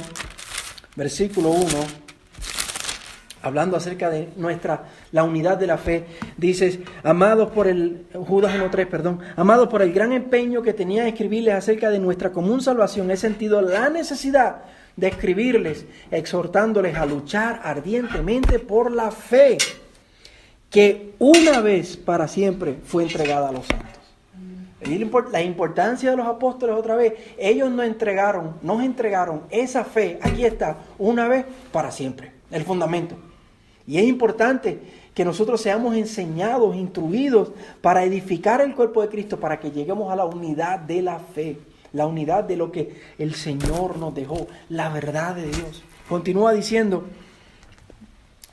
versículo 0.97 1.51
1 1.51 1.65
hablando 3.41 3.77
acerca 3.77 4.11
de 4.11 4.31
nuestra 4.35 4.87
la 5.13 5.23
unidad 5.23 5.57
de 5.57 5.69
la 5.69 5.79
fe, 5.79 6.07
dices, 6.37 6.81
amados 7.05 7.53
por 7.53 7.69
el 7.69 8.07
Judas 8.15 8.53
1:3, 8.57 8.89
perdón, 8.89 9.21
amados 9.37 9.69
por 9.69 9.83
el 9.83 9.93
gran 9.93 10.13
empeño 10.13 10.61
que 10.63 10.73
tenía 10.73 11.05
de 11.05 11.11
escribirles 11.11 11.55
acerca 11.55 11.89
de 11.89 12.01
nuestra 12.01 12.33
común 12.33 12.61
salvación, 12.61 13.09
he 13.13 13.17
sentido 13.17 13.61
la 13.61 13.91
necesidad 13.91 14.63
de 14.97 15.07
escribirles, 15.07 15.87
exhortándoles 16.11 16.97
a 16.97 17.07
luchar 17.07 17.61
ardientemente 17.63 18.59
por 18.59 18.91
la 18.91 19.13
fe 19.13 19.57
que 20.69 21.15
una 21.21 21.61
vez 21.61 21.97
para 21.97 22.27
siempre 22.27 22.81
fue 22.83 23.05
entregada 23.05 23.51
a 23.51 23.53
los 23.53 23.67
santos. 23.67 23.94
La 25.31 25.43
importancia 25.43 26.11
de 26.11 26.17
los 26.17 26.27
apóstoles 26.27 26.77
otra 26.77 26.97
vez, 26.97 27.15
ellos 27.39 27.71
nos 27.71 27.87
entregaron, 27.87 28.57
nos 28.63 28.83
entregaron 28.83 29.43
esa 29.51 29.85
fe, 29.85 30.19
aquí 30.23 30.45
está, 30.45 30.79
una 30.99 31.29
vez 31.29 31.47
para 31.73 31.91
siempre, 31.91 32.33
el 32.51 32.65
fundamento. 32.65 33.17
Y 33.87 33.99
es 33.99 34.05
importante 34.05 34.81
que 35.15 35.25
nosotros 35.25 35.61
seamos 35.61 35.95
enseñados, 35.97 36.75
instruidos 36.77 37.53
para 37.81 38.05
edificar 38.05 38.61
el 38.61 38.75
cuerpo 38.75 39.03
de 39.03 39.09
Cristo, 39.09 39.39
para 39.39 39.61
que 39.61 39.71
lleguemos 39.71 40.13
a 40.13 40.17
la 40.17 40.25
unidad 40.25 40.79
de 40.81 41.03
la 41.03 41.19
fe, 41.19 41.59
la 41.93 42.07
unidad 42.07 42.45
de 42.45 42.57
lo 42.57 42.73
que 42.73 43.01
el 43.19 43.35
Señor 43.35 43.97
nos 43.99 44.15
dejó, 44.15 44.49
la 44.69 44.89
verdad 44.89 45.37
de 45.37 45.47
Dios. 45.47 45.85
Continúa 46.09 46.53
diciendo 46.53 47.05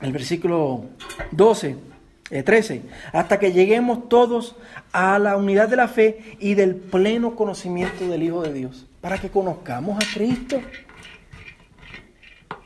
el 0.00 0.12
versículo 0.12 0.84
12. 1.32 1.91
13, 2.40 2.74
eh, 2.74 2.82
hasta 3.12 3.38
que 3.38 3.52
lleguemos 3.52 4.08
todos 4.08 4.56
a 4.92 5.18
la 5.18 5.36
unidad 5.36 5.68
de 5.68 5.76
la 5.76 5.88
fe 5.88 6.36
y 6.40 6.54
del 6.54 6.76
pleno 6.76 7.36
conocimiento 7.36 8.08
del 8.08 8.22
Hijo 8.22 8.42
de 8.42 8.54
Dios, 8.54 8.86
para 9.02 9.18
que 9.18 9.28
conozcamos 9.28 10.02
a 10.02 10.14
Cristo. 10.14 10.60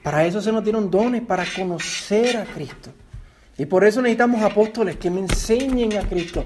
Para 0.05 0.24
eso 0.24 0.40
se 0.40 0.52
nos 0.52 0.62
dieron 0.62 0.88
dones, 0.88 1.22
para 1.22 1.44
conocer 1.57 2.37
a 2.37 2.44
Cristo. 2.44 2.90
Y 3.59 3.66
por 3.66 3.85
eso 3.85 4.00
necesitamos 4.00 4.42
apóstoles 4.42 4.96
que 4.96 5.11
me 5.11 5.20
enseñen 5.20 5.96
a 5.96 6.02
Cristo, 6.02 6.44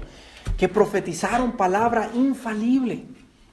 que 0.57 0.67
profetizaron 0.67 1.51
palabra 1.51 2.09
infalible 2.15 3.03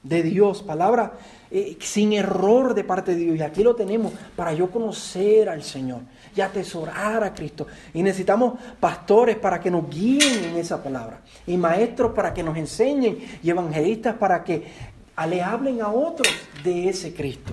de 0.02 0.22
Dios, 0.22 0.62
palabra 0.62 1.14
eh, 1.50 1.76
sin 1.80 2.12
error 2.12 2.74
de 2.74 2.84
parte 2.84 3.14
de 3.14 3.24
Dios. 3.24 3.36
Y 3.38 3.42
aquí 3.42 3.62
lo 3.62 3.74
tenemos 3.74 4.12
para 4.36 4.52
yo 4.52 4.70
conocer 4.70 5.48
al 5.48 5.62
Señor 5.62 6.00
y 6.36 6.40
atesorar 6.40 7.24
a 7.24 7.34
Cristo. 7.34 7.66
Y 7.94 8.02
necesitamos 8.02 8.58
pastores 8.78 9.36
para 9.36 9.60
que 9.60 9.70
nos 9.70 9.88
guíen 9.88 10.44
en 10.44 10.56
esa 10.56 10.82
palabra. 10.82 11.20
Y 11.46 11.56
maestros 11.56 12.12
para 12.12 12.32
que 12.32 12.42
nos 12.42 12.56
enseñen. 12.56 13.18
Y 13.42 13.50
evangelistas 13.50 14.16
para 14.16 14.44
que 14.44 14.64
le 15.26 15.42
hablen 15.42 15.82
a 15.82 15.88
otros 15.88 16.32
de 16.62 16.88
ese 16.88 17.12
Cristo. 17.14 17.52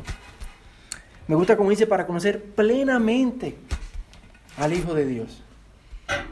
Me 1.27 1.35
gusta 1.35 1.57
como 1.57 1.71
dice, 1.71 1.87
para 1.87 2.05
conocer 2.05 2.43
plenamente 2.43 3.55
al 4.57 4.73
Hijo 4.73 4.93
de 4.93 5.05
Dios. 5.05 5.41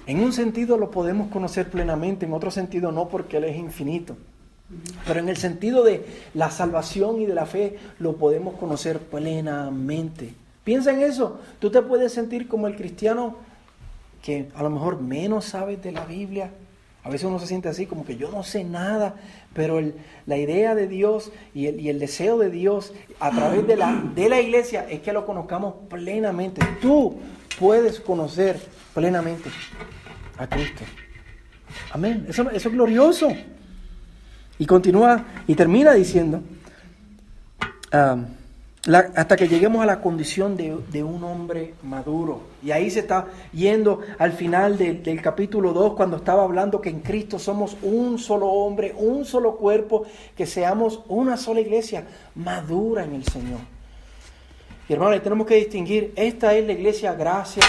En 0.05 0.19
un 0.19 0.33
sentido 0.33 0.77
lo 0.77 0.91
podemos 0.91 1.29
conocer 1.29 1.69
plenamente, 1.69 2.25
en 2.25 2.33
otro 2.33 2.51
sentido 2.51 2.91
no, 2.91 3.07
porque 3.07 3.37
Él 3.37 3.45
es 3.45 3.55
infinito. 3.55 4.15
Pero 5.05 5.19
en 5.19 5.29
el 5.29 5.37
sentido 5.37 5.83
de 5.83 6.05
la 6.33 6.49
salvación 6.49 7.21
y 7.21 7.25
de 7.25 7.35
la 7.35 7.45
fe 7.45 7.77
lo 7.99 8.15
podemos 8.15 8.55
conocer 8.55 8.99
plenamente. 8.99 10.33
Piensa 10.63 10.91
en 10.91 11.01
eso. 11.01 11.39
Tú 11.59 11.69
te 11.69 11.81
puedes 11.81 12.13
sentir 12.13 12.47
como 12.47 12.67
el 12.67 12.75
cristiano 12.75 13.35
que 14.21 14.49
a 14.55 14.63
lo 14.63 14.69
mejor 14.69 15.01
menos 15.01 15.45
sabes 15.45 15.83
de 15.83 15.91
la 15.91 16.05
Biblia. 16.05 16.51
A 17.03 17.09
veces 17.09 17.27
uno 17.27 17.37
se 17.37 17.47
siente 17.47 17.67
así, 17.67 17.85
como 17.85 18.05
que 18.05 18.15
yo 18.15 18.31
no 18.31 18.43
sé 18.43 18.63
nada, 18.63 19.15
pero 19.53 19.81
la 20.25 20.37
idea 20.37 20.73
de 20.73 20.87
Dios 20.87 21.33
y 21.53 21.67
el, 21.67 21.99
deseo 21.99 22.37
de 22.37 22.49
Dios 22.49 22.93
a 23.19 23.29
través 23.31 23.67
de 23.67 23.75
la, 23.75 24.41
iglesia 24.41 24.87
es 24.89 25.01
que 25.01 25.11
lo 25.11 25.25
conozcamos 25.25 25.75
plenamente. 25.89 26.65
Tú 26.81 27.19
puedes 27.59 27.99
conocer 27.99 28.57
plenamente 28.93 29.49
a 30.37 30.47
Cristo. 30.47 30.83
Amén. 31.91 32.25
Eso 32.29 32.49
es 32.49 32.71
glorioso. 32.71 33.27
Y 34.59 34.65
continúa 34.65 35.25
y 35.47 35.55
termina 35.55 35.93
diciendo, 35.93 36.41
ah, 37.91 38.17
hasta 38.85 39.37
que 39.37 39.47
lleguemos 39.47 39.81
a 39.81 39.85
la 39.85 40.01
condición 40.01 40.57
de, 40.57 41.03
un 41.03 41.23
hombre 41.23 41.73
maduro. 41.83 42.41
Y 42.61 42.71
ahí 42.71 42.91
se 42.91 42.99
está 42.99 43.27
yendo 43.53 44.01
al 44.19 44.33
final 44.33 44.77
del 44.77 45.21
capítulo 45.21 45.71
2, 45.71 45.93
cuando 45.93 46.17
estaba 46.17 46.43
hablando 46.43 46.81
que 46.81 46.89
en 46.89 46.99
Cristo 46.99 47.39
somos 47.39 47.77
un 47.81 48.19
solo 48.19 48.47
hombre, 48.47 48.93
un 48.97 49.23
solo 49.23 49.55
cuerpo, 49.55 50.05
que 50.35 50.45
seamos 50.45 51.01
una 51.07 51.37
sola 51.37 51.61
iglesia 51.61 52.05
madura 52.35 53.05
en 53.05 53.15
el 53.15 53.23
Señor. 53.23 53.59
Y 54.89 54.93
hermanos, 54.93 55.23
tenemos 55.23 55.47
que 55.47 55.55
distinguir, 55.55 56.11
esta 56.17 56.53
es 56.53 56.67
la 56.67 56.73
iglesia 56.73 57.13
gracia 57.13 57.63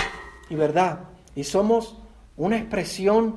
y 0.50 0.56
verdad. 0.56 0.98
Y 1.36 1.44
somos 1.44 1.96
una 2.36 2.56
expresión 2.58 3.36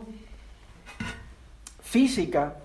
física 1.79 2.55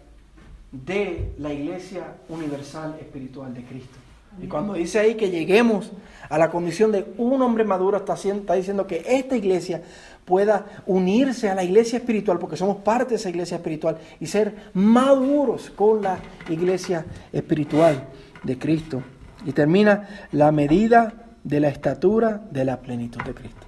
de 0.73 1.35
la 1.39 1.53
iglesia 1.53 2.15
universal 2.29 2.97
espiritual 2.99 3.53
de 3.53 3.63
Cristo. 3.63 3.99
Y 4.41 4.47
cuando 4.47 4.73
dice 4.73 4.99
ahí 4.99 5.15
que 5.15 5.31
lleguemos 5.31 5.93
a 6.31 6.39
la 6.39 6.51
condición 6.51 6.91
de 6.91 7.13
un 7.19 7.43
hombre 7.43 7.65
maduro, 7.65 7.99
está, 7.99 8.15
está 8.15 8.55
diciendo 8.55 8.87
que 8.87 9.05
esta 9.07 9.37
iglesia 9.37 9.83
pueda 10.25 10.83
unirse 10.87 11.51
a 11.51 11.55
la 11.55 11.65
iglesia 11.65 11.99
espiritual, 11.99 12.39
porque 12.39 12.57
somos 12.57 12.79
parte 12.79 13.11
de 13.11 13.17
esa 13.17 13.29
iglesia 13.29 13.59
espiritual, 13.59 13.99
y 14.21 14.27
ser 14.27 14.71
maduros 14.73 15.71
con 15.71 16.01
la 16.01 16.19
iglesia 16.49 17.05
espiritual 17.31 18.09
de 18.43 18.59
Cristo. 18.59 19.03
Y 19.45 19.53
termina 19.53 20.29
la 20.33 20.51
medida 20.51 21.13
de 21.45 21.61
la 21.61 21.69
estatura 21.69 22.41
de 22.51 22.65
la 22.65 22.81
plenitud 22.81 23.21
de 23.23 23.35
Cristo. 23.35 23.67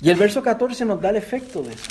Y 0.00 0.08
el 0.08 0.16
verso 0.16 0.42
14 0.42 0.86
nos 0.86 1.00
da 1.00 1.10
el 1.10 1.16
efecto 1.16 1.62
de 1.62 1.74
eso. 1.74 1.90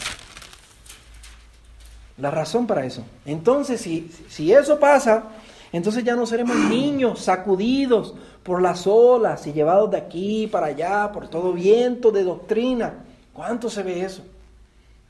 La 2.19 2.31
razón 2.31 2.67
para 2.67 2.85
eso. 2.85 3.03
Entonces, 3.25 3.81
si, 3.81 4.11
si 4.27 4.51
eso 4.51 4.79
pasa, 4.79 5.23
entonces 5.71 6.03
ya 6.03 6.15
no 6.15 6.25
seremos 6.25 6.55
niños 6.69 7.19
sacudidos 7.19 8.15
por 8.43 8.61
las 8.61 8.87
olas 8.87 9.45
y 9.47 9.53
llevados 9.53 9.91
de 9.91 9.97
aquí 9.97 10.47
para 10.47 10.67
allá 10.67 11.11
por 11.11 11.27
todo 11.27 11.53
viento 11.53 12.11
de 12.11 12.23
doctrina. 12.23 13.05
¿Cuánto 13.33 13.69
se 13.69 13.83
ve 13.83 14.01
eso? 14.01 14.23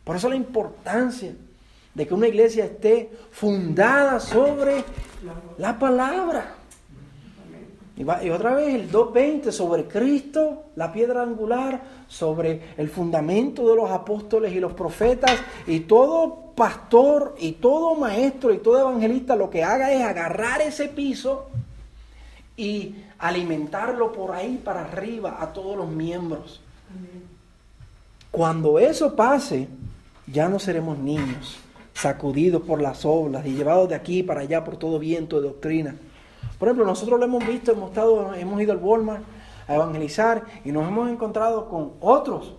Por 0.04 0.16
eso 0.16 0.30
la 0.30 0.36
importancia 0.36 1.34
de 1.94 2.08
que 2.08 2.14
una 2.14 2.28
iglesia 2.28 2.66
esté 2.66 3.12
fundada 3.32 4.20
sobre 4.20 4.84
la 5.58 5.78
palabra. 5.78 6.56
Y, 8.00 8.30
otra 8.30 8.56
vez 8.56 8.76
el 8.76 8.90
2.20 8.90 9.52
sobre 9.52 9.84
Cristo, 9.84 10.64
la 10.78 10.94
piedra 10.94 11.22
angular, 11.22 11.82
sobre 12.08 12.62
el 12.78 12.88
fundamento 12.88 13.70
de 13.70 13.76
los 13.76 13.92
apóstoles 13.92 14.54
y 14.54 14.60
los 14.62 14.72
profetas, 14.72 15.38
y 15.68 15.82
todo 15.82 16.49
pastor 16.60 17.36
y 17.40 17.54
todo 17.54 17.96
maestro 17.96 18.54
y 18.54 18.58
todo 18.58 18.80
evangelista 18.82 19.38
lo 19.38 19.50
que 19.50 19.64
haga 19.64 19.94
es 19.94 20.04
agarrar 20.04 20.62
ese 20.62 20.90
piso 20.90 21.48
y 22.58 22.96
alimentarlo 23.18 24.12
por 24.12 24.32
ahí 24.32 24.62
para 24.62 24.82
arriba 24.82 25.38
a 25.40 25.54
todos 25.54 25.78
los 25.78 25.88
miembros. 25.88 26.60
Cuando 28.30 28.78
eso 28.78 29.16
pase, 29.16 29.70
ya 30.28 30.50
no 30.50 30.60
seremos 30.60 30.98
niños, 30.98 31.58
sacudidos 31.94 32.62
por 32.64 32.82
las 32.82 33.06
obras 33.06 33.46
y 33.46 33.56
llevados 33.56 33.88
de 33.88 33.96
aquí 33.96 34.22
para 34.22 34.42
allá 34.42 34.66
por 34.66 34.76
todo 34.76 35.00
viento 35.00 35.40
de 35.40 35.48
doctrina 35.48 35.96
por 36.60 36.68
ejemplo, 36.68 36.86
nosotros 36.86 37.18
lo 37.18 37.26
hemos 37.26 37.48
visto, 37.48 37.72
hemos, 37.72 37.90
estado, 37.90 38.34
hemos 38.36 38.62
ido 38.62 38.74
al 38.74 38.80
Walmart 38.80 39.24
a 39.68 39.76
evangelizar 39.76 40.44
y 40.66 40.72
nos 40.72 40.88
hemos 40.88 41.10
encontrado 41.10 41.70
con 41.70 41.94
otros 42.02 42.56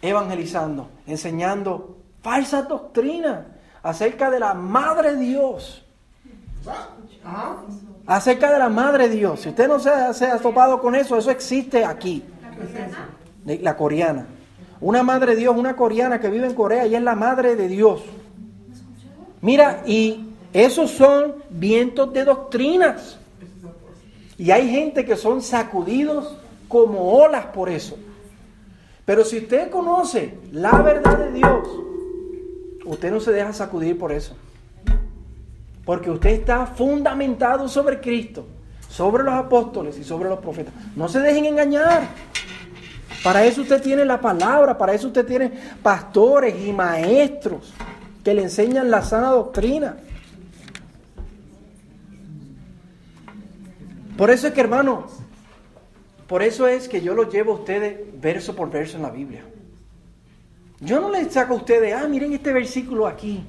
evangelizando, 0.00 0.88
enseñando 1.06 1.96
falsas 2.22 2.68
doctrinas 2.68 3.40
acerca 3.82 4.30
de 4.30 4.40
la 4.40 4.54
Madre 4.54 5.16
Dios. 5.16 5.84
Acerca 8.06 8.52
de 8.52 8.58
la 8.58 8.68
Madre 8.68 9.08
Dios. 9.08 9.40
Si 9.40 9.48
usted 9.50 9.68
no 9.68 9.78
se, 9.78 9.90
ha 9.90 10.38
topado 10.38 10.80
con 10.80 10.94
eso, 10.94 11.16
eso 11.16 11.30
existe 11.30 11.84
aquí. 11.84 12.22
La 13.44 13.76
coreana. 13.76 14.26
Una 14.80 15.02
Madre 15.02 15.36
Dios, 15.36 15.56
una 15.56 15.76
coreana 15.76 16.20
que 16.20 16.28
vive 16.28 16.46
en 16.46 16.54
Corea 16.54 16.86
y 16.86 16.94
es 16.94 17.02
la 17.02 17.14
Madre 17.14 17.56
de 17.56 17.68
Dios. 17.68 18.02
Mira, 19.40 19.82
y 19.86 20.28
esos 20.52 20.90
son 20.90 21.34
vientos 21.50 22.12
de 22.12 22.24
doctrinas. 22.24 23.18
Y 24.38 24.50
hay 24.50 24.68
gente 24.68 25.04
que 25.04 25.16
son 25.16 25.42
sacudidos 25.42 26.36
como 26.68 27.12
olas 27.12 27.46
por 27.46 27.68
eso. 27.68 27.96
Pero 29.04 29.24
si 29.24 29.38
usted 29.38 29.70
conoce 29.70 30.38
la 30.52 30.80
verdad 30.82 31.18
de 31.18 31.32
Dios, 31.32 31.68
usted 32.84 33.10
no 33.10 33.20
se 33.20 33.32
deja 33.32 33.52
sacudir 33.52 33.98
por 33.98 34.12
eso. 34.12 34.36
Porque 35.84 36.10
usted 36.10 36.30
está 36.30 36.66
fundamentado 36.66 37.68
sobre 37.68 38.00
Cristo, 38.00 38.46
sobre 38.88 39.24
los 39.24 39.34
apóstoles 39.34 39.98
y 39.98 40.04
sobre 40.04 40.28
los 40.28 40.38
profetas. 40.38 40.72
No 40.94 41.08
se 41.08 41.20
dejen 41.20 41.46
engañar. 41.46 42.08
Para 43.24 43.44
eso 43.44 43.62
usted 43.62 43.80
tiene 43.80 44.04
la 44.04 44.20
palabra, 44.20 44.76
para 44.76 44.94
eso 44.94 45.08
usted 45.08 45.24
tiene 45.24 45.52
pastores 45.82 46.54
y 46.64 46.72
maestros 46.72 47.72
que 48.24 48.34
le 48.34 48.42
enseñan 48.42 48.90
la 48.90 49.02
sana 49.02 49.28
doctrina. 49.28 49.96
Por 54.16 54.30
eso 54.30 54.48
es 54.48 54.52
que, 54.52 54.60
hermano, 54.60 55.06
Por 56.28 56.42
eso 56.42 56.66
es 56.66 56.88
que 56.88 57.02
yo 57.02 57.12
los 57.12 57.30
llevo 57.30 57.52
a 57.52 57.56
ustedes 57.56 57.98
verso 58.18 58.56
por 58.56 58.70
verso 58.70 58.96
en 58.96 59.02
la 59.02 59.10
Biblia. 59.10 59.44
Yo 60.82 61.00
no 61.00 61.10
les 61.10 61.32
saco 61.32 61.54
a 61.54 61.58
ustedes, 61.58 61.94
ah, 61.94 62.08
miren 62.08 62.32
este 62.32 62.52
versículo 62.52 63.06
aquí. 63.06 63.44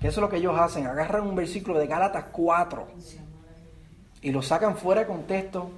Eso 0.00 0.08
es 0.08 0.16
lo 0.18 0.28
que 0.28 0.36
ellos 0.36 0.54
hacen. 0.58 0.86
Agarran 0.86 1.26
un 1.26 1.34
versículo 1.34 1.78
de 1.78 1.86
Gálatas 1.86 2.26
4 2.30 2.86
y 4.20 4.30
lo 4.30 4.42
sacan 4.42 4.76
fuera 4.76 5.00
de 5.00 5.06
contexto. 5.06 5.70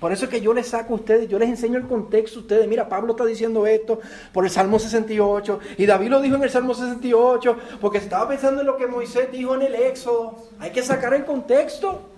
Por 0.00 0.12
eso 0.12 0.24
es 0.24 0.30
que 0.30 0.40
yo 0.40 0.54
les 0.54 0.68
saco 0.68 0.94
a 0.94 0.96
ustedes, 0.96 1.28
yo 1.28 1.38
les 1.38 1.50
enseño 1.50 1.76
el 1.76 1.86
contexto 1.86 2.38
a 2.38 2.42
ustedes. 2.42 2.66
Mira, 2.66 2.88
Pablo 2.88 3.12
está 3.12 3.26
diciendo 3.26 3.66
esto 3.66 4.00
por 4.32 4.44
el 4.44 4.50
Salmo 4.50 4.78
68. 4.78 5.60
Y 5.76 5.84
David 5.84 6.08
lo 6.08 6.22
dijo 6.22 6.36
en 6.36 6.44
el 6.44 6.50
Salmo 6.50 6.72
68 6.72 7.56
porque 7.78 7.98
estaba 7.98 8.26
pensando 8.26 8.62
en 8.62 8.66
lo 8.66 8.78
que 8.78 8.86
Moisés 8.86 9.30
dijo 9.30 9.54
en 9.54 9.62
el 9.62 9.74
Éxodo. 9.74 10.38
Hay 10.60 10.70
que 10.70 10.82
sacar 10.82 11.12
el 11.12 11.26
contexto. 11.26 12.08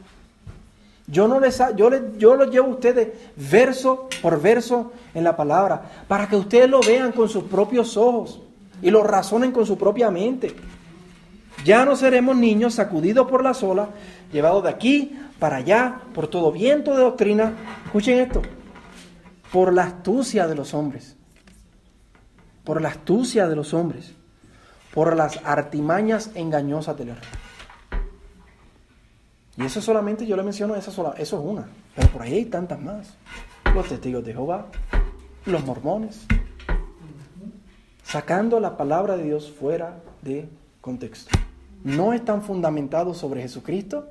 Yo, 1.11 1.27
no 1.27 1.41
les, 1.41 1.61
yo, 1.75 1.89
les, 1.89 2.03
yo 2.19 2.37
los 2.37 2.51
llevo 2.51 2.67
a 2.67 2.71
ustedes 2.71 3.09
verso 3.35 4.09
por 4.21 4.41
verso 4.41 4.93
en 5.15 5.25
la 5.25 5.37
palabra 5.37 5.83
para 6.07 6.29
que 6.29 6.37
ustedes 6.37 6.69
lo 6.69 6.81
vean 6.81 7.13
con 7.13 7.31
sus 7.31 7.45
propios 7.45 7.97
ojos 7.97 8.43
y 8.83 8.91
lo 8.91 9.03
razonen 9.03 9.51
con 9.51 9.65
su 9.65 9.79
propia 9.79 10.11
mente. 10.11 10.55
Ya 11.65 11.85
no 11.85 11.97
seremos 11.97 12.37
niños 12.37 12.75
sacudidos 12.75 13.27
por 13.29 13.43
las 13.43 13.63
olas, 13.63 13.89
llevados 14.33 14.63
de 14.65 14.69
aquí 14.69 15.19
para 15.39 15.57
allá 15.57 16.03
por 16.15 16.29
todo 16.29 16.53
viento 16.53 16.95
de 16.95 17.03
doctrina. 17.03 17.55
Escuchen 17.87 18.19
esto, 18.19 18.43
por 19.51 19.73
la 19.73 19.85
astucia 19.85 20.47
de 20.47 20.55
los 20.55 20.75
hombres, 20.75 21.17
por 22.65 22.83
la 22.83 22.91
astucia 22.91 23.49
de 23.49 23.57
los 23.57 23.73
hombres, 23.73 24.13
por 24.93 25.17
las 25.17 25.41
artimañas 25.45 26.31
engañosas 26.35 26.97
del 26.99 27.11
error. 27.11 27.48
Y 29.59 29.65
eso 29.65 29.83
solamente 29.83 30.27
yo 30.27 30.37
le 30.37 30.43
menciono, 30.43 30.77
esa 30.77 30.91
sola, 30.93 31.15
eso 31.19 31.39
es 31.39 31.45
una, 31.45 31.67
pero 31.95 32.09
por 32.09 32.23
ahí 32.23 32.35
hay 32.35 32.45
tantas 32.45 32.81
más. 32.81 33.15
Los 33.75 33.89
testigos 33.89 34.25
de 34.25 34.33
Jehová, 34.33 34.69
los 35.45 35.65
mormones, 35.67 36.27
sacando 38.05 38.61
la 38.61 38.77
palabra 38.77 39.17
de 39.17 39.25
Dios 39.25 39.51
fuera 39.51 39.99
de 40.23 40.49
contexto 40.81 41.37
no 41.85 42.13
están 42.13 42.43
fundamentados 42.43 43.19
sobre 43.19 43.43
Jesucristo 43.43 44.09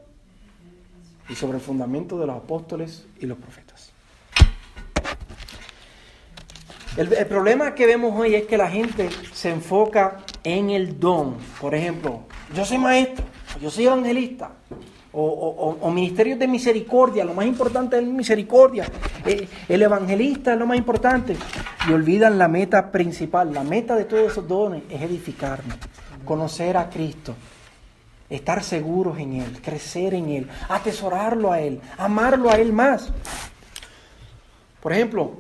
y 1.29 1.35
sobre 1.35 1.57
el 1.57 1.63
fundamento 1.63 2.17
de 2.17 2.27
los 2.27 2.37
apóstoles 2.37 3.05
y 3.19 3.25
los 3.25 3.37
profetas. 3.37 3.91
El, 6.95 7.09
problema 7.27 7.75
que 7.75 7.85
vemos 7.85 8.19
hoy 8.19 8.33
es 8.33 8.47
que 8.47 8.57
la 8.57 8.71
gente 8.71 9.09
se 9.31 9.51
enfoca 9.51 10.17
en 10.43 10.71
el 10.71 10.99
don. 10.99 11.37
Por 11.61 11.75
ejemplo, 11.75 12.21
yo 12.55 12.65
soy 12.65 12.79
maestro, 12.79 13.23
yo 13.61 13.69
soy 13.69 13.85
evangelista, 13.85 14.51
o, 15.19 15.91
ministerios 15.91 16.37
de 16.37 16.47
misericordia, 16.47 17.25
lo 17.25 17.33
más 17.33 17.45
importante 17.45 17.97
es 17.97 18.05
misericordia. 18.05 18.85
Eh, 19.25 19.47
el 19.67 19.81
evangelista 19.81 20.53
es 20.53 20.59
lo 20.59 20.67
más 20.67 20.77
importante. 20.77 21.35
Y 21.89 21.91
olvidan 21.91 22.37
la 22.37 22.47
meta 22.47 22.91
principal. 22.91 23.51
La 23.53 23.63
meta 23.63 23.95
de 23.95 24.05
todos 24.05 24.31
esos 24.31 24.47
dones 24.47 24.83
es 24.89 25.01
edificarnos, 25.01 25.77
conocer 26.23 26.77
a 26.77 26.89
Cristo, 26.89 27.35
estar 28.29 28.63
seguros 28.63 29.17
en 29.19 29.33
Él, 29.33 29.61
crecer 29.61 30.13
en 30.13 30.29
Él, 30.29 30.47
atesorarlo 30.69 31.51
a 31.51 31.61
Él, 31.61 31.81
amarlo 31.97 32.51
a 32.51 32.57
Él 32.57 32.71
más. 32.71 33.11
Por 34.81 34.93
ejemplo, 34.93 35.31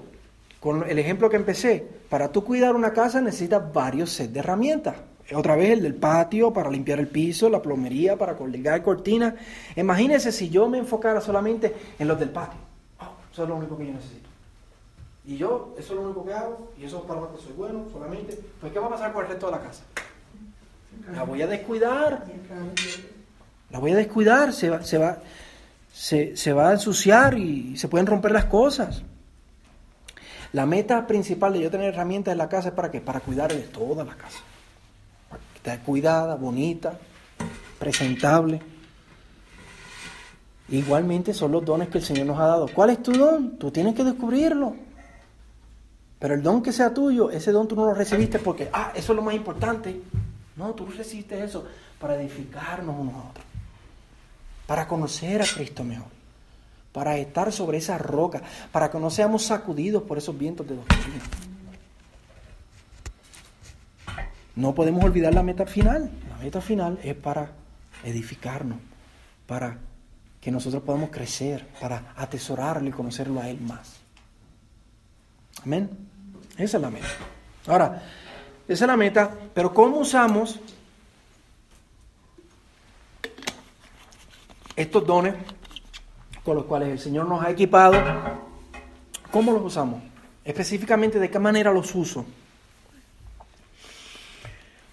con 0.59 0.89
el 0.89 0.97
ejemplo 0.97 1.29
que 1.29 1.35
empecé, 1.35 1.87
para 2.09 2.31
tú 2.31 2.43
cuidar 2.43 2.75
una 2.75 2.93
casa 2.93 3.21
necesitas 3.21 3.71
varios 3.71 4.09
sets 4.09 4.33
de 4.33 4.39
herramientas. 4.39 4.95
Otra 5.35 5.55
vez 5.55 5.71
el 5.71 5.83
del 5.83 5.95
patio 5.95 6.53
para 6.53 6.69
limpiar 6.69 6.99
el 6.99 7.07
piso, 7.07 7.49
la 7.49 7.61
plomería 7.61 8.15
para 8.15 8.35
colgar 8.37 8.81
cortinas. 8.81 9.33
Imagínense 9.75 10.31
si 10.31 10.49
yo 10.49 10.69
me 10.69 10.77
enfocara 10.77 11.19
solamente 11.19 11.75
en 11.99 12.07
los 12.07 12.17
del 12.19 12.29
patio. 12.29 12.59
Oh, 12.99 13.11
eso 13.31 13.43
es 13.43 13.49
lo 13.49 13.55
único 13.55 13.77
que 13.77 13.87
yo 13.87 13.93
necesito. 13.93 14.29
Y 15.25 15.35
yo, 15.35 15.75
eso 15.77 15.93
es 15.93 15.99
lo 15.99 16.05
único 16.05 16.25
que 16.25 16.33
hago, 16.33 16.71
y 16.79 16.85
eso 16.85 16.99
es 16.99 17.03
para 17.03 17.19
lo 17.19 17.35
que 17.35 17.41
soy 17.41 17.51
bueno 17.51 17.85
solamente. 17.91 18.39
Pues, 18.61 18.71
¿qué 18.71 18.79
va 18.79 18.87
a 18.87 18.91
pasar 18.91 19.11
con 19.11 19.25
el 19.25 19.29
resto 19.29 19.47
de 19.47 19.51
la 19.51 19.61
casa? 19.61 19.83
La 21.13 21.23
voy 21.23 21.41
a 21.41 21.47
descuidar. 21.47 22.25
La 23.69 23.79
voy 23.79 23.91
a 23.91 23.95
descuidar, 23.97 24.53
se 24.53 24.69
va, 24.69 24.81
se 24.83 24.97
va, 24.97 25.17
se, 25.91 26.53
va 26.53 26.69
a 26.69 26.73
ensuciar 26.73 27.37
y 27.37 27.75
se 27.75 27.89
pueden 27.89 28.07
romper 28.07 28.31
las 28.31 28.45
cosas. 28.45 29.03
La 30.53 30.65
meta 30.65 31.05
principal 31.05 31.51
de 31.51 31.59
yo 31.59 31.69
tener 31.69 31.93
herramientas 31.93 32.31
en 32.31 32.37
la 32.37 32.47
casa 32.47 32.69
es 32.69 32.73
para 32.73 32.89
qué? 32.89 33.01
Para 33.01 33.19
cuidar 33.19 33.51
de 33.51 33.63
toda 33.63 34.05
la 34.05 34.15
casa. 34.15 34.39
Cuidada, 35.75 36.35
bonita, 36.35 36.97
presentable. 37.77 38.61
Igualmente 40.69 41.33
son 41.33 41.51
los 41.51 41.65
dones 41.65 41.89
que 41.89 41.97
el 41.97 42.03
Señor 42.03 42.27
nos 42.27 42.39
ha 42.39 42.47
dado. 42.47 42.67
¿Cuál 42.73 42.91
es 42.91 43.03
tu 43.03 43.11
don? 43.11 43.57
Tú 43.57 43.71
tienes 43.71 43.95
que 43.95 44.03
descubrirlo. 44.03 44.75
Pero 46.19 46.33
el 46.33 46.41
don 46.41 46.63
que 46.63 46.71
sea 46.71 46.93
tuyo, 46.93 47.29
ese 47.29 47.51
don 47.51 47.67
tú 47.67 47.75
no 47.75 47.85
lo 47.85 47.93
recibiste 47.93 48.39
porque, 48.39 48.69
ah, 48.73 48.91
eso 48.95 49.11
es 49.11 49.15
lo 49.15 49.21
más 49.21 49.35
importante. 49.35 50.01
No, 50.55 50.73
tú 50.73 50.87
recibiste 50.87 51.43
eso 51.43 51.65
para 51.99 52.15
edificarnos 52.15 52.95
unos 52.97 53.13
a 53.13 53.29
otros, 53.29 53.45
para 54.65 54.87
conocer 54.87 55.41
a 55.41 55.45
Cristo 55.45 55.83
mejor, 55.83 56.07
para 56.91 57.17
estar 57.17 57.51
sobre 57.51 57.77
esa 57.77 57.97
roca, 57.97 58.41
para 58.71 58.89
que 58.89 58.99
no 58.99 59.09
seamos 59.09 59.43
sacudidos 59.43 60.03
por 60.03 60.17
esos 60.17 60.37
vientos 60.37 60.67
de 60.67 60.75
doctrina. 60.75 61.21
No 64.57 64.73
podemos 64.73 65.03
olvidar 65.03 65.35
la 65.35 65.43
meta 65.43 65.67
final. 65.67 66.09
La 66.31 66.37
meta 66.37 66.61
final 66.61 66.99
es 67.03 67.13
para 67.13 67.51
edificarnos, 68.03 68.79
para 69.45 69.77
que 70.41 70.49
nosotros 70.49 70.81
podamos 70.81 71.11
crecer, 71.11 71.67
para 71.79 72.13
atesorarlo 72.15 72.89
y 72.89 72.91
conocerlo 72.91 73.39
a 73.39 73.49
Él 73.49 73.61
más. 73.61 73.97
Amén. 75.63 75.87
Esa 76.57 76.77
es 76.77 76.81
la 76.81 76.89
meta. 76.89 77.05
Ahora, 77.67 78.01
esa 78.67 78.85
es 78.85 78.87
la 78.87 78.97
meta, 78.97 79.31
pero 79.53 79.71
¿cómo 79.71 79.99
usamos 79.99 80.59
estos 84.75 85.05
dones 85.05 85.35
con 86.43 86.55
los 86.55 86.65
cuales 86.65 86.89
el 86.89 86.99
Señor 86.99 87.27
nos 87.27 87.43
ha 87.43 87.51
equipado? 87.51 87.95
¿Cómo 89.29 89.51
los 89.51 89.61
usamos? 89.61 90.01
Específicamente, 90.43 91.19
¿de 91.19 91.29
qué 91.29 91.37
manera 91.37 91.71
los 91.71 91.93
uso? 91.93 92.25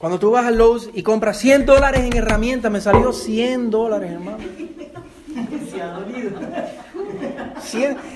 Cuando 0.04 0.18
tú 0.18 0.32
vas 0.32 0.44
al 0.44 0.58
Lowe's 0.58 0.90
y 0.92 1.02
compras 1.02 1.38
100 1.38 1.64
dólares 1.64 2.02
en 2.02 2.14
herramientas, 2.14 2.70
me 2.70 2.78
salió 2.78 3.10
100 3.10 3.70
dólares, 3.70 4.12
hermano. 4.12 4.36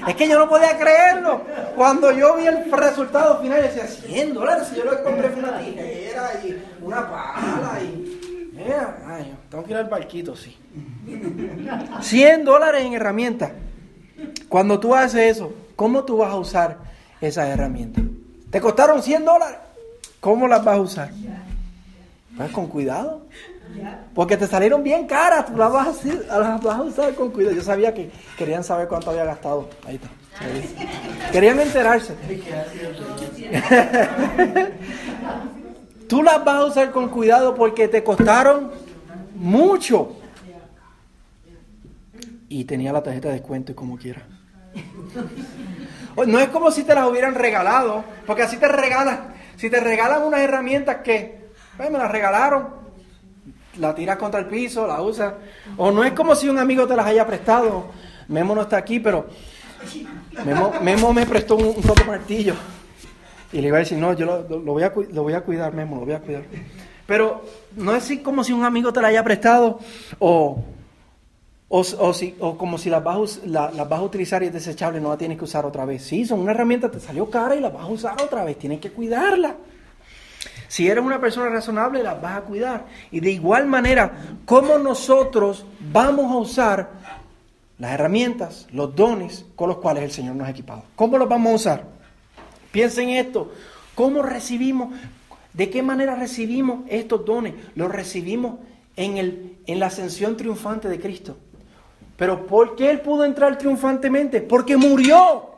Es 0.06 0.14
que 0.14 0.28
yo 0.28 0.38
no 0.38 0.50
podía 0.50 0.76
creerlo. 0.78 1.40
Cuando 1.76 2.12
yo 2.12 2.36
vi 2.36 2.44
el 2.44 2.70
resultado 2.70 3.40
final, 3.40 3.62
decía 3.62 3.86
100 3.86 4.34
dólares. 4.34 4.70
Yo 4.76 4.84
lo 4.84 5.02
compré 5.02 5.30
fue 5.30 5.42
una 5.42 5.60
tijera 5.60 6.32
y 6.44 6.62
una 6.82 7.08
pala 7.08 7.80
y. 7.82 8.50
Mira, 8.52 8.98
ay, 9.06 9.34
tengo 9.48 9.64
que 9.64 9.70
ir 9.70 9.78
al 9.78 9.88
barquito, 9.88 10.36
sí. 10.36 10.58
100 12.02 12.44
dólares 12.44 12.84
en 12.84 12.92
herramientas. 12.92 13.52
Cuando 14.50 14.78
tú 14.78 14.94
haces 14.94 15.38
eso, 15.38 15.54
¿cómo 15.74 16.04
tú 16.04 16.18
vas 16.18 16.32
a 16.34 16.36
usar 16.36 16.76
esas 17.22 17.48
herramientas? 17.48 18.04
¿Te 18.50 18.60
costaron 18.60 19.02
100 19.02 19.24
dólares? 19.24 19.56
¿Cómo 20.20 20.46
las 20.46 20.62
vas 20.62 20.76
a 20.76 20.80
usar? 20.82 21.10
Pues 22.38 22.52
con 22.52 22.68
cuidado. 22.68 23.26
Porque 24.14 24.36
te 24.36 24.46
salieron 24.46 24.84
bien 24.84 25.06
caras, 25.06 25.46
tú 25.46 25.56
las 25.56 25.72
vas, 25.72 25.88
a, 26.30 26.82
usar 26.82 27.14
con 27.14 27.30
cuidado. 27.30 27.54
Yo 27.54 27.62
sabía 27.62 27.92
que 27.92 28.10
querían 28.36 28.62
saber 28.62 28.86
cuánto 28.86 29.10
había 29.10 29.24
gastado. 29.24 29.68
Ahí 29.86 29.96
está. 29.96 30.08
Querían 31.32 31.58
enterarse. 31.58 32.14
tú 36.08 36.22
las 36.22 36.44
vas 36.44 36.54
a 36.54 36.64
usar 36.64 36.92
con 36.92 37.08
cuidado 37.08 37.56
porque 37.56 37.88
te 37.88 38.04
costaron 38.04 38.70
mucho. 39.34 40.12
Y 42.48 42.64
tenía 42.64 42.92
la 42.92 43.02
tarjeta 43.02 43.28
de 43.28 43.34
descuento 43.34 43.72
y 43.72 43.74
como 43.74 43.98
quiera. 43.98 44.22
No 46.26 46.38
es 46.38 46.48
como 46.48 46.70
si 46.70 46.84
te 46.84 46.94
las 46.94 47.08
hubieran 47.08 47.34
regalado, 47.34 48.04
porque 48.26 48.42
así 48.42 48.58
te 48.58 48.68
regalan. 48.68 49.34
Si 49.56 49.68
te 49.68 49.80
regalan 49.80 50.22
unas 50.22 50.40
herramientas 50.40 50.98
que, 51.02 51.37
pues, 51.78 51.90
me 51.90 51.98
las 51.98 52.10
regalaron, 52.10 52.68
la 53.78 53.94
tiras 53.94 54.18
contra 54.18 54.40
el 54.40 54.46
piso, 54.46 54.86
la 54.86 55.00
usas. 55.00 55.34
O 55.76 55.90
no 55.90 56.04
es 56.04 56.12
como 56.12 56.34
si 56.34 56.48
un 56.48 56.58
amigo 56.58 56.86
te 56.86 56.96
las 56.96 57.06
haya 57.06 57.26
prestado. 57.26 57.86
Memo 58.28 58.54
no 58.54 58.62
está 58.62 58.76
aquí, 58.76 59.00
pero 59.00 59.28
Memo, 60.82 61.12
me 61.12 61.24
prestó 61.24 61.56
un, 61.56 61.68
un 61.68 62.06
martillo. 62.06 62.54
Y 63.52 63.60
le 63.60 63.68
iba 63.68 63.78
a 63.78 63.80
decir, 63.80 63.96
no, 63.96 64.12
yo 64.12 64.26
lo, 64.26 64.60
voy, 64.60 64.82
a, 64.82 64.92
lo 65.12 65.22
voy 65.22 65.32
a 65.32 65.40
cuidar, 65.40 65.72
Memo, 65.72 66.00
lo 66.00 66.04
voy 66.04 66.14
a 66.14 66.20
cuidar. 66.20 66.42
Pero 67.06 67.42
no 67.76 67.94
es 67.94 68.12
como 68.22 68.44
si 68.44 68.52
un 68.52 68.64
amigo 68.64 68.92
te 68.92 69.00
la 69.00 69.08
haya 69.08 69.24
prestado 69.24 69.78
o, 70.18 70.62
o, 71.68 72.12
si, 72.12 72.34
o 72.40 72.58
como 72.58 72.76
si 72.76 72.90
las 72.90 73.02
vas, 73.02 73.40
la, 73.46 73.70
las 73.70 73.88
vas 73.88 74.00
a 74.00 74.02
utilizar 74.02 74.42
y 74.42 74.46
es 74.46 74.52
desechable, 74.52 75.00
no 75.00 75.08
la 75.08 75.16
tienes 75.16 75.38
que 75.38 75.44
usar 75.44 75.64
otra 75.64 75.86
vez. 75.86 76.02
Sí, 76.02 76.26
son 76.26 76.40
una 76.40 76.50
herramienta, 76.50 76.90
te 76.90 77.00
salió 77.00 77.30
cara 77.30 77.54
y 77.54 77.60
la 77.60 77.70
vas 77.70 77.84
a 77.84 77.86
usar 77.86 78.20
otra 78.20 78.44
vez, 78.44 78.58
tienes 78.58 78.80
que 78.80 78.90
cuidarla. 78.90 79.56
Si 80.68 80.86
eres 80.86 81.02
una 81.02 81.20
persona 81.20 81.48
razonable, 81.48 82.02
las 82.02 82.20
vas 82.20 82.36
a 82.36 82.42
cuidar. 82.42 82.86
Y 83.10 83.20
de 83.20 83.32
igual 83.32 83.66
manera, 83.66 84.12
¿cómo 84.44 84.78
nosotros 84.78 85.64
vamos 85.92 86.30
a 86.30 86.36
usar 86.36 86.90
las 87.78 87.92
herramientas, 87.92 88.66
los 88.72 88.94
dones 88.94 89.46
con 89.54 89.68
los 89.68 89.78
cuales 89.78 90.02
el 90.02 90.10
Señor 90.10 90.34
nos 90.34 90.48
ha 90.48 90.50
equipado. 90.50 90.82
¿Cómo 90.96 91.16
los 91.16 91.28
vamos 91.28 91.52
a 91.52 91.54
usar? 91.54 91.84
Piensen 92.72 93.10
en 93.10 93.26
esto. 93.26 93.52
¿Cómo 93.94 94.22
recibimos? 94.22 94.94
¿De 95.52 95.70
qué 95.70 95.82
manera 95.82 96.16
recibimos 96.16 96.80
estos 96.88 97.24
dones? 97.24 97.54
Los 97.74 97.90
recibimos 97.90 98.58
en, 98.96 99.16
el, 99.16 99.58
en 99.66 99.78
la 99.78 99.86
ascensión 99.86 100.36
triunfante 100.36 100.88
de 100.88 101.00
Cristo. 101.00 101.36
Pero 102.16 102.46
¿por 102.46 102.74
qué 102.74 102.90
Él 102.90 103.00
pudo 103.00 103.24
entrar 103.24 103.56
triunfantemente? 103.58 104.40
Porque 104.40 104.76
murió 104.76 105.57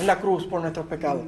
en 0.00 0.06
la 0.06 0.18
cruz 0.18 0.44
por 0.46 0.60
nuestros 0.60 0.86
pecados. 0.86 1.22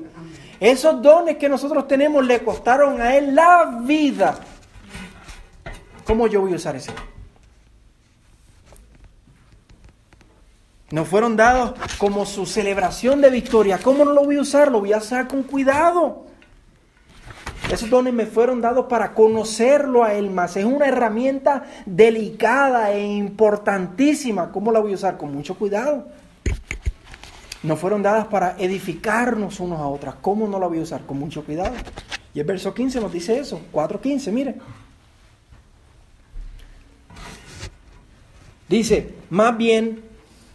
Esos 0.59 1.03
dones 1.03 1.37
que 1.37 1.49
nosotros 1.49 1.87
tenemos 1.87 2.25
le 2.25 2.43
costaron 2.43 3.01
a 3.01 3.17
Él 3.17 3.35
la 3.35 3.81
vida. 3.83 4.39
¿Cómo 6.05 6.27
yo 6.27 6.41
voy 6.41 6.53
a 6.53 6.57
usar 6.57 6.77
ese? 6.77 6.93
Nos 10.91 11.09
fueron 11.09 11.37
dados 11.37 11.75
como 11.97 12.27
su 12.27 12.45
celebración 12.45 13.21
de 13.23 13.31
victoria. 13.31 13.79
¿Cómo 13.83 14.05
no 14.05 14.13
lo 14.13 14.25
voy 14.25 14.37
a 14.37 14.43
usar? 14.43 14.71
Lo 14.71 14.81
voy 14.81 14.93
a 14.93 14.99
usar 14.99 15.27
con 15.27 15.43
cuidado. 15.43 16.27
Esos 17.71 17.89
dones 17.89 18.13
me 18.13 18.27
fueron 18.27 18.61
dados 18.61 18.85
para 18.87 19.15
conocerlo 19.15 20.05
a 20.05 20.13
Él 20.13 20.29
más. 20.29 20.57
Es 20.59 20.67
una 20.67 20.87
herramienta 20.87 21.63
delicada 21.87 22.93
e 22.93 23.07
importantísima. 23.07 24.53
¿Cómo 24.53 24.71
la 24.71 24.81
voy 24.81 24.93
a 24.93 24.97
usar? 24.97 25.17
Con 25.17 25.33
mucho 25.33 25.55
cuidado. 25.55 26.09
Nos 27.63 27.79
fueron 27.79 28.03
dadas 28.03 28.27
para 28.27 28.57
edificarnos 28.59 29.61
unos 29.61 29.81
a 29.81 29.87
otras. 29.87 30.17
¿Cómo 30.21 30.49
no 30.49 30.59
la 30.59 30.67
voy 30.67 30.79
a 30.79 30.83
usar? 30.83 31.03
Con 31.03 31.19
mucho 31.19 31.45
cuidado. 31.45 31.75
Y 32.35 32.41
el 32.41 32.47
verso 32.47 32.75
15 32.75 33.01
nos 33.01 33.13
dice 33.13 33.39
eso. 33.39 33.61
4.15, 33.73 34.33
mire. 34.33 34.57
Dice, 38.69 39.15
más 39.31 39.57
bien 39.57 40.03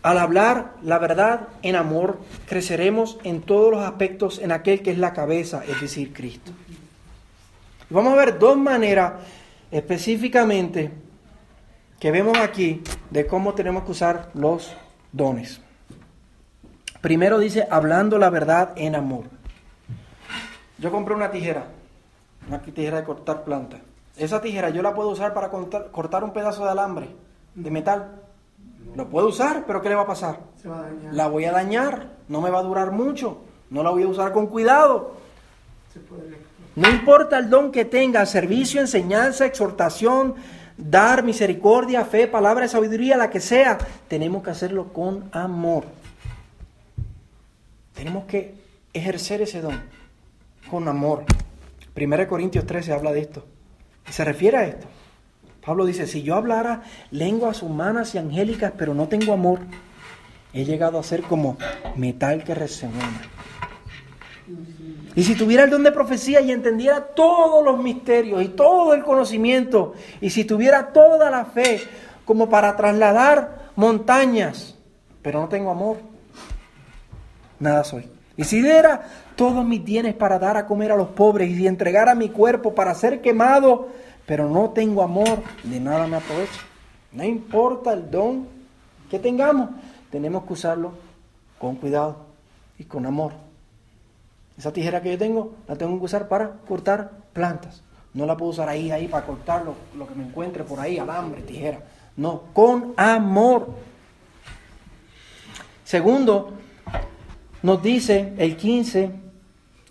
al 0.02 0.18
hablar 0.18 0.74
la 0.84 1.00
verdad 1.00 1.50
en 1.62 1.76
amor, 1.76 2.20
creceremos 2.48 3.20
en 3.24 3.42
todos 3.42 3.72
los 3.72 3.82
aspectos 3.82 4.40
en 4.40 4.52
aquel 4.52 4.82
que 4.82 4.92
es 4.92 4.98
la 4.98 5.14
cabeza, 5.14 5.64
es 5.68 5.82
decir, 5.82 6.14
Cristo. 6.14 6.52
Vamos 7.90 8.14
a 8.14 8.16
ver 8.16 8.40
dos 8.40 8.58
maneras 8.58 9.14
específicamente 9.70 10.92
que 12.00 12.12
vemos 12.12 12.38
aquí 12.38 12.82
de 13.10 13.28
cómo 13.28 13.54
tenemos 13.54 13.84
que 13.84 13.92
usar 13.92 14.32
los 14.34 14.72
dones. 15.12 15.62
Primero 17.08 17.40
dice, 17.40 17.66
hablando 17.72 18.18
la 18.18 18.30
verdad 18.30 18.74
en 18.76 18.94
amor. 18.94 19.24
Yo 20.78 20.92
compré 20.92 21.16
una 21.16 21.32
tijera, 21.32 21.68
una 22.50 22.60
tijera 22.60 22.98
de 22.98 23.06
cortar 23.06 23.46
plantas. 23.46 23.80
Esa 24.18 24.42
tijera 24.42 24.72
yo 24.72 24.82
la 24.82 24.94
puedo 24.94 25.08
usar 25.08 25.34
para 25.34 25.48
cortar 25.48 26.26
un 26.26 26.34
pedazo 26.34 26.66
de 26.66 26.72
alambre, 26.72 27.08
de 27.56 27.72
metal. 27.72 28.12
Lo 28.94 29.08
puedo 29.08 29.30
usar, 29.30 29.64
pero 29.66 29.82
¿qué 29.82 29.88
le 29.88 29.96
va 29.96 30.02
a 30.02 30.08
pasar? 30.08 30.40
La 31.14 31.30
voy 31.30 31.46
a 31.46 31.54
dañar, 31.54 32.10
no 32.28 32.42
me 32.42 32.50
va 32.50 32.60
a 32.60 32.64
durar 32.64 32.92
mucho, 32.92 33.38
no 33.70 33.84
la 33.84 33.92
voy 33.92 34.04
a 34.04 34.08
usar 34.10 34.34
con 34.34 34.48
cuidado. 34.48 35.14
No 36.76 36.90
importa 36.90 37.38
el 37.38 37.50
don 37.50 37.72
que 37.72 37.86
tenga, 37.86 38.26
servicio, 38.26 38.82
enseñanza, 38.82 39.46
exhortación, 39.46 40.36
dar 40.76 41.24
misericordia, 41.24 42.04
fe, 42.04 42.28
palabra 42.28 42.64
de 42.64 42.68
sabiduría, 42.68 43.16
la 43.16 43.30
que 43.30 43.40
sea, 43.40 43.78
tenemos 44.10 44.44
que 44.44 44.50
hacerlo 44.50 44.92
con 44.92 45.30
amor. 45.32 45.86
Tenemos 47.98 48.26
que 48.26 48.54
ejercer 48.94 49.42
ese 49.42 49.60
don 49.60 49.82
con 50.70 50.88
amor. 50.88 51.26
1 51.96 52.28
Corintios 52.28 52.68
13 52.68 52.94
habla 52.94 53.12
de 53.12 53.22
esto. 53.22 53.44
Y 54.08 54.12
se 54.12 54.24
refiere 54.24 54.58
a 54.58 54.66
esto. 54.66 54.86
Pablo 55.66 55.84
dice, 55.84 56.06
si 56.06 56.22
yo 56.22 56.36
hablara 56.36 56.84
lenguas 57.10 57.64
humanas 57.64 58.14
y 58.14 58.20
angélicas, 58.20 58.72
pero 58.78 58.94
no 58.94 59.08
tengo 59.08 59.34
amor, 59.34 59.62
he 60.54 60.64
llegado 60.64 61.00
a 61.00 61.04
ser 61.04 61.24
como 61.24 61.58
metal 61.96 62.44
que 62.44 62.54
resuena. 62.54 63.24
Y 65.16 65.24
si 65.24 65.34
tuviera 65.34 65.64
el 65.64 65.72
don 65.72 65.84
de 65.84 65.92
profecía 65.92 66.40
y 66.42 66.52
entendiera 66.52 67.02
todos 67.02 67.66
los 67.66 67.84
misterios 67.84 68.44
y 68.44 68.50
todo 68.50 68.94
el 68.94 69.04
conocimiento, 69.04 69.96
y 70.22 70.30
si 70.30 70.46
tuviera 70.46 70.94
toda 70.94 71.32
la 71.32 71.46
fe 71.46 71.82
como 72.26 72.48
para 72.48 72.78
trasladar 72.78 73.72
montañas, 73.76 74.76
pero 75.24 75.42
no 75.42 75.50
tengo 75.50 75.72
amor, 75.72 75.98
nada 77.60 77.84
soy. 77.84 78.10
Y 78.38 78.44
si 78.44 78.62
diera 78.62 79.08
todos 79.36 79.66
mis 79.66 79.84
bienes 79.84 80.14
para 80.14 80.38
dar 80.38 80.58
a 80.58 80.68
comer 80.68 80.92
a 80.92 80.96
los 80.96 81.10
pobres 81.10 81.50
y 81.50 81.56
si 81.56 81.68
entregara 81.68 82.14
mi 82.14 82.30
cuerpo 82.30 82.76
para 82.76 82.94
ser 82.94 83.22
quemado, 83.22 83.90
pero 84.26 84.48
no 84.48 84.70
tengo 84.70 85.02
amor, 85.02 85.42
de 85.64 85.80
nada 85.80 86.06
me 86.06 86.18
aprovecha. 86.18 86.62
No 87.12 87.24
importa 87.24 87.94
el 87.94 88.12
don 88.12 88.48
que 89.10 89.18
tengamos, 89.18 89.70
tenemos 90.12 90.46
que 90.46 90.54
usarlo 90.54 90.94
con 91.58 91.76
cuidado 91.76 92.28
y 92.78 92.84
con 92.84 93.06
amor. 93.06 93.34
Esa 94.58 94.74
tijera 94.74 95.02
que 95.02 95.12
yo 95.12 95.18
tengo, 95.18 95.56
la 95.68 95.76
tengo 95.76 95.98
que 95.98 96.06
usar 96.06 96.28
para 96.28 96.52
cortar 96.68 97.12
plantas. 97.34 97.82
No 98.14 98.26
la 98.26 98.36
puedo 98.36 98.52
usar 98.52 98.70
ahí, 98.70 98.92
ahí, 98.92 99.08
para 99.08 99.26
cortar 99.26 99.64
lo, 99.64 99.76
lo 99.96 100.08
que 100.08 100.16
me 100.16 100.26
encuentre 100.26 100.64
por 100.64 100.80
ahí, 100.80 100.98
alambre, 100.98 101.42
tijera. 101.42 101.80
No, 102.16 102.44
con 102.54 102.94
amor. 102.98 103.70
Segundo, 105.84 106.54
nos 107.64 107.82
dice 107.82 108.34
el 108.38 108.56
15, 108.56 109.12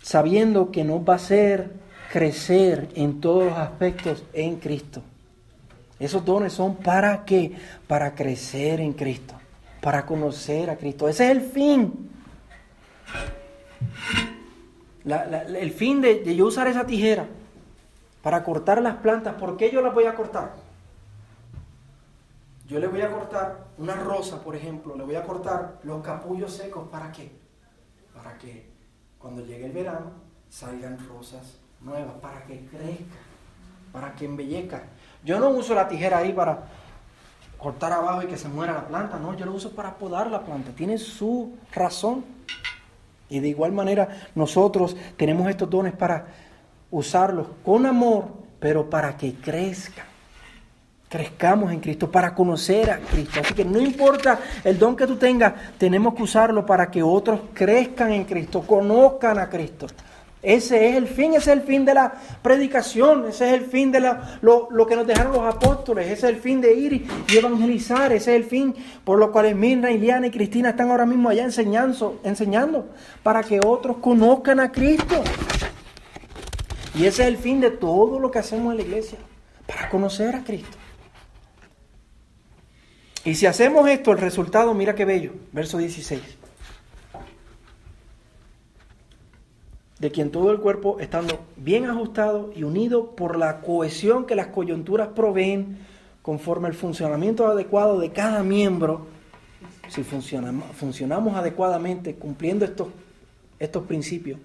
sabiendo 0.01 0.71
que 0.71 0.83
no 0.83 1.03
va 1.03 1.15
a 1.15 1.19
ser 1.19 1.71
crecer 2.11 2.89
en 2.95 3.19
todos 3.19 3.45
los 3.45 3.57
aspectos 3.57 4.23
en 4.33 4.57
Cristo. 4.57 5.01
Esos 5.99 6.23
dones 6.23 6.53
son 6.53 6.75
para 6.75 7.25
qué? 7.25 7.57
Para 7.87 8.13
crecer 8.15 8.79
en 8.79 8.93
Cristo, 8.93 9.33
para 9.81 10.05
conocer 10.05 10.69
a 10.69 10.77
Cristo. 10.77 11.09
Ese 11.09 11.25
es 11.25 11.31
el 11.31 11.41
fin. 11.41 12.09
el 15.05 15.71
fin 15.71 16.01
de, 16.01 16.21
de, 16.23 16.35
yo 16.35 16.45
usar 16.45 16.67
esa 16.67 16.85
tijera 16.85 17.27
para 18.21 18.43
cortar 18.43 18.81
las 18.81 18.97
plantas, 18.97 19.35
¿por 19.35 19.57
qué 19.57 19.71
yo 19.71 19.81
las 19.81 19.93
voy 19.93 20.05
a 20.05 20.15
cortar? 20.15 20.53
Yo 22.67 22.79
le 22.79 22.87
voy 22.87 23.01
a 23.01 23.09
cortar 23.09 23.67
una 23.77 23.95
rosa, 23.95 24.43
por 24.43 24.55
ejemplo, 24.55 24.95
le 24.95 25.03
voy 25.03 25.15
a 25.15 25.23
cortar 25.23 25.79
los 25.83 26.03
capullos 26.03 26.51
secos, 26.51 26.89
¿para 26.89 27.11
qué? 27.11 27.31
Para 28.17 28.37
que 28.37 28.69
cuando 29.17 29.45
llegue 29.45 29.65
el 29.65 29.71
verano 29.71 30.11
salgan 30.49 30.97
rosas 31.07 31.57
nuevas, 31.81 32.15
para 32.21 32.43
que 32.45 32.65
crezca, 32.65 33.17
para 33.91 34.13
que 34.15 34.25
embellezca. 34.25 34.83
Yo 35.23 35.39
no 35.39 35.49
uso 35.49 35.73
la 35.75 35.87
tijera 35.87 36.19
ahí 36.19 36.33
para 36.33 36.65
cortar 37.57 37.91
abajo 37.91 38.23
y 38.23 38.27
que 38.27 38.37
se 38.37 38.47
muera 38.47 38.73
la 38.73 38.87
planta, 38.87 39.17
no, 39.17 39.35
yo 39.35 39.45
lo 39.45 39.53
uso 39.53 39.71
para 39.71 39.95
podar 39.95 40.29
la 40.29 40.43
planta, 40.43 40.71
tiene 40.71 40.97
su 40.97 41.57
razón. 41.73 42.23
Y 43.29 43.39
de 43.39 43.49
igual 43.49 43.71
manera 43.71 44.29
nosotros 44.35 44.95
tenemos 45.17 45.49
estos 45.49 45.69
dones 45.69 45.93
para 45.93 46.27
usarlos 46.91 47.47
con 47.65 47.85
amor, 47.85 48.25
pero 48.59 48.89
para 48.89 49.17
que 49.17 49.35
crezca. 49.35 50.05
Crezcamos 51.09 51.71
en 51.71 51.79
Cristo, 51.79 52.11
para 52.11 52.35
conocer 52.35 52.91
a 52.91 52.99
Cristo. 52.99 53.39
Así 53.39 53.53
que 53.53 53.63
no 53.63 53.79
importa 53.79 54.39
el 54.63 54.77
don 54.77 54.95
que 54.95 55.07
tú 55.07 55.15
tengas, 55.15 55.53
tenemos 55.77 56.13
que 56.13 56.23
usarlo 56.23 56.65
para 56.65 56.91
que 56.91 57.01
otros 57.01 57.39
crezcan 57.53 58.11
en 58.11 58.25
Cristo, 58.25 58.61
conozcan 58.61 59.39
a 59.39 59.49
Cristo. 59.49 59.87
Ese 60.43 60.89
es 60.89 60.95
el 60.95 61.07
fin, 61.07 61.33
ese 61.33 61.51
es 61.51 61.57
el 61.57 61.61
fin 61.63 61.83
de 61.83 61.95
la 61.95 62.13
predicación, 62.41 63.25
ese 63.27 63.47
es 63.47 63.53
el 63.53 63.65
fin 63.65 63.91
de 63.91 63.99
lo, 63.99 64.87
que 64.87 64.95
nos 64.95 65.07
dejaron 65.07 65.33
los 65.33 65.41
apóstoles, 65.55 66.05
ese 66.05 66.27
es 66.27 66.35
el 66.35 66.37
fin 66.37 66.61
de 66.61 66.73
ir 66.75 66.93
y 67.27 67.37
evangelizar, 67.37 68.13
ese 68.13 68.35
es 68.35 68.43
el 68.43 68.47
fin 68.47 68.75
por 69.03 69.17
lo 69.17 69.31
cual 69.31 69.53
Mirna, 69.55 69.89
Iliana 69.89 70.27
y 70.27 70.31
Cristina 70.31 70.69
están 70.69 70.91
ahora 70.91 71.07
mismo 71.07 71.29
allá 71.29 71.43
enseñando, 71.43 72.19
enseñando 72.23 72.87
para 73.23 73.41
que 73.43 73.59
otros 73.65 73.97
conozcan 73.97 74.59
a 74.59 74.71
Cristo. 74.71 75.23
Y 76.93 77.05
ese 77.05 77.23
es 77.23 77.27
el 77.29 77.37
fin 77.37 77.59
de 77.59 77.71
todo 77.71 78.19
lo 78.19 78.29
que 78.29 78.39
hacemos 78.39 78.71
en 78.71 78.77
la 78.77 78.83
iglesia, 78.83 79.17
para 79.65 79.89
conocer 79.89 80.35
a 80.35 80.43
Cristo. 80.43 80.76
Y 83.25 83.35
si 83.35 83.45
hacemos 83.45 83.89
esto, 83.89 84.11
el 84.11 84.19
resultado, 84.19 84.73
mira 84.73 84.95
qué 84.95 85.05
bello, 85.05 85.33
verso 85.51 85.77
16. 85.77 86.37
de 89.99 90.11
quien 90.11 90.31
todo 90.31 90.51
el 90.51 90.59
cuerpo 90.59 90.99
estando 90.99 91.39
bien 91.55 91.85
ajustado 91.85 92.51
y 92.55 92.63
unido 92.63 93.15
por 93.15 93.37
la 93.37 93.61
cohesión 93.61 94.25
que 94.25 94.35
las 94.35 94.47
coyunturas 94.47 95.09
proveen 95.09 95.79
conforme 96.21 96.67
al 96.67 96.73
funcionamiento 96.73 97.47
adecuado 97.47 97.99
de 97.99 98.11
cada 98.11 98.43
miembro, 98.43 99.07
si 99.87 100.03
funcionamos, 100.03 100.67
funcionamos 100.75 101.35
adecuadamente 101.35 102.15
cumpliendo 102.15 102.65
estos, 102.65 102.89
estos 103.59 103.85
principios, 103.85 104.39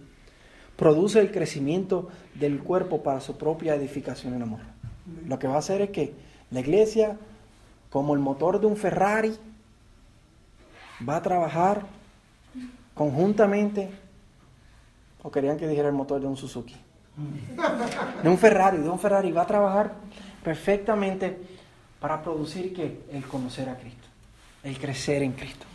produce 0.76 1.20
el 1.20 1.32
crecimiento 1.32 2.09
del 2.34 2.61
cuerpo 2.61 3.03
para 3.03 3.20
su 3.20 3.36
propia 3.36 3.74
edificación 3.74 4.34
en 4.34 4.42
amor. 4.42 4.61
Lo 5.26 5.38
que 5.38 5.49
va 5.49 5.57
a 5.57 5.59
hacer 5.59 5.82
es 5.82 5.90
que 5.90 6.14
la 6.51 6.61
iglesia, 6.61 7.18
como 7.93 8.14
el 8.14 8.20
motor 8.20 8.61
de 8.61 8.66
un 8.66 8.76
Ferrari, 8.76 9.36
va 11.07 11.16
a 11.16 11.22
trabajar 11.22 11.82
conjuntamente 12.95 13.90
¿O 15.22 15.30
querían 15.30 15.57
que 15.57 15.68
dijera 15.68 15.88
el 15.88 15.95
motor 15.95 16.20
de 16.20 16.26
un 16.26 16.36
Suzuki? 16.36 16.76
De 18.22 18.28
un 18.28 18.38
Ferrari, 18.38 18.78
de 18.78 18.88
un 18.88 18.99
Ferrari. 18.99 19.30
Va 19.30 19.43
a 19.43 19.47
trabajar 19.47 19.95
perfectamente 20.43 21.38
para 22.01 22.20
producir 22.22 22.74
que 22.74 23.05
el 23.12 23.24
conocer 23.26 23.68
a 23.68 23.76
Cristo. 23.76 24.09
el 24.64 24.78
crecer 24.78 25.22
en 25.22 25.32
Cristo. 25.32 25.66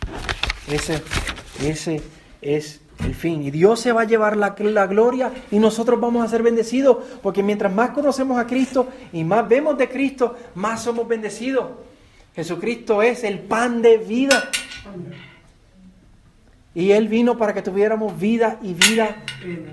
Ese, 0.67 1.01
ese 1.61 2.01
es 2.41 2.81
el 2.99 3.15
fin. 3.15 3.43
Y 3.43 3.51
Dios 3.51 3.79
se 3.79 3.93
va 3.93 4.01
a 4.01 4.05
llevar 4.05 4.35
la, 4.35 4.55
la, 4.57 4.87
gloria 4.87 5.31
y 5.51 5.59
nosotros 5.59 5.99
vamos 5.99 6.25
a 6.25 6.27
ser 6.27 6.43
bendecidos, 6.43 6.97
porque 7.21 7.43
mientras 7.43 7.73
más 7.73 7.91
conocemos 7.91 8.37
a 8.39 8.47
Cristo 8.47 8.87
y 9.13 9.23
más 9.23 9.47
vemos 9.47 9.77
de 9.77 9.89
Cristo, 9.89 10.35
más 10.55 10.83
somos 10.83 11.07
bendecidos. 11.07 11.67
Jesucristo 12.37 13.01
es 13.01 13.23
el 13.23 13.39
pan 13.39 13.81
de 13.81 13.97
vida. 13.97 14.51
Y 16.75 16.91
Él 16.91 17.07
vino 17.07 17.35
para 17.35 17.51
que 17.51 17.63
tuviéramos 17.63 18.19
vida 18.19 18.59
y 18.61 18.75
vida 18.75 19.23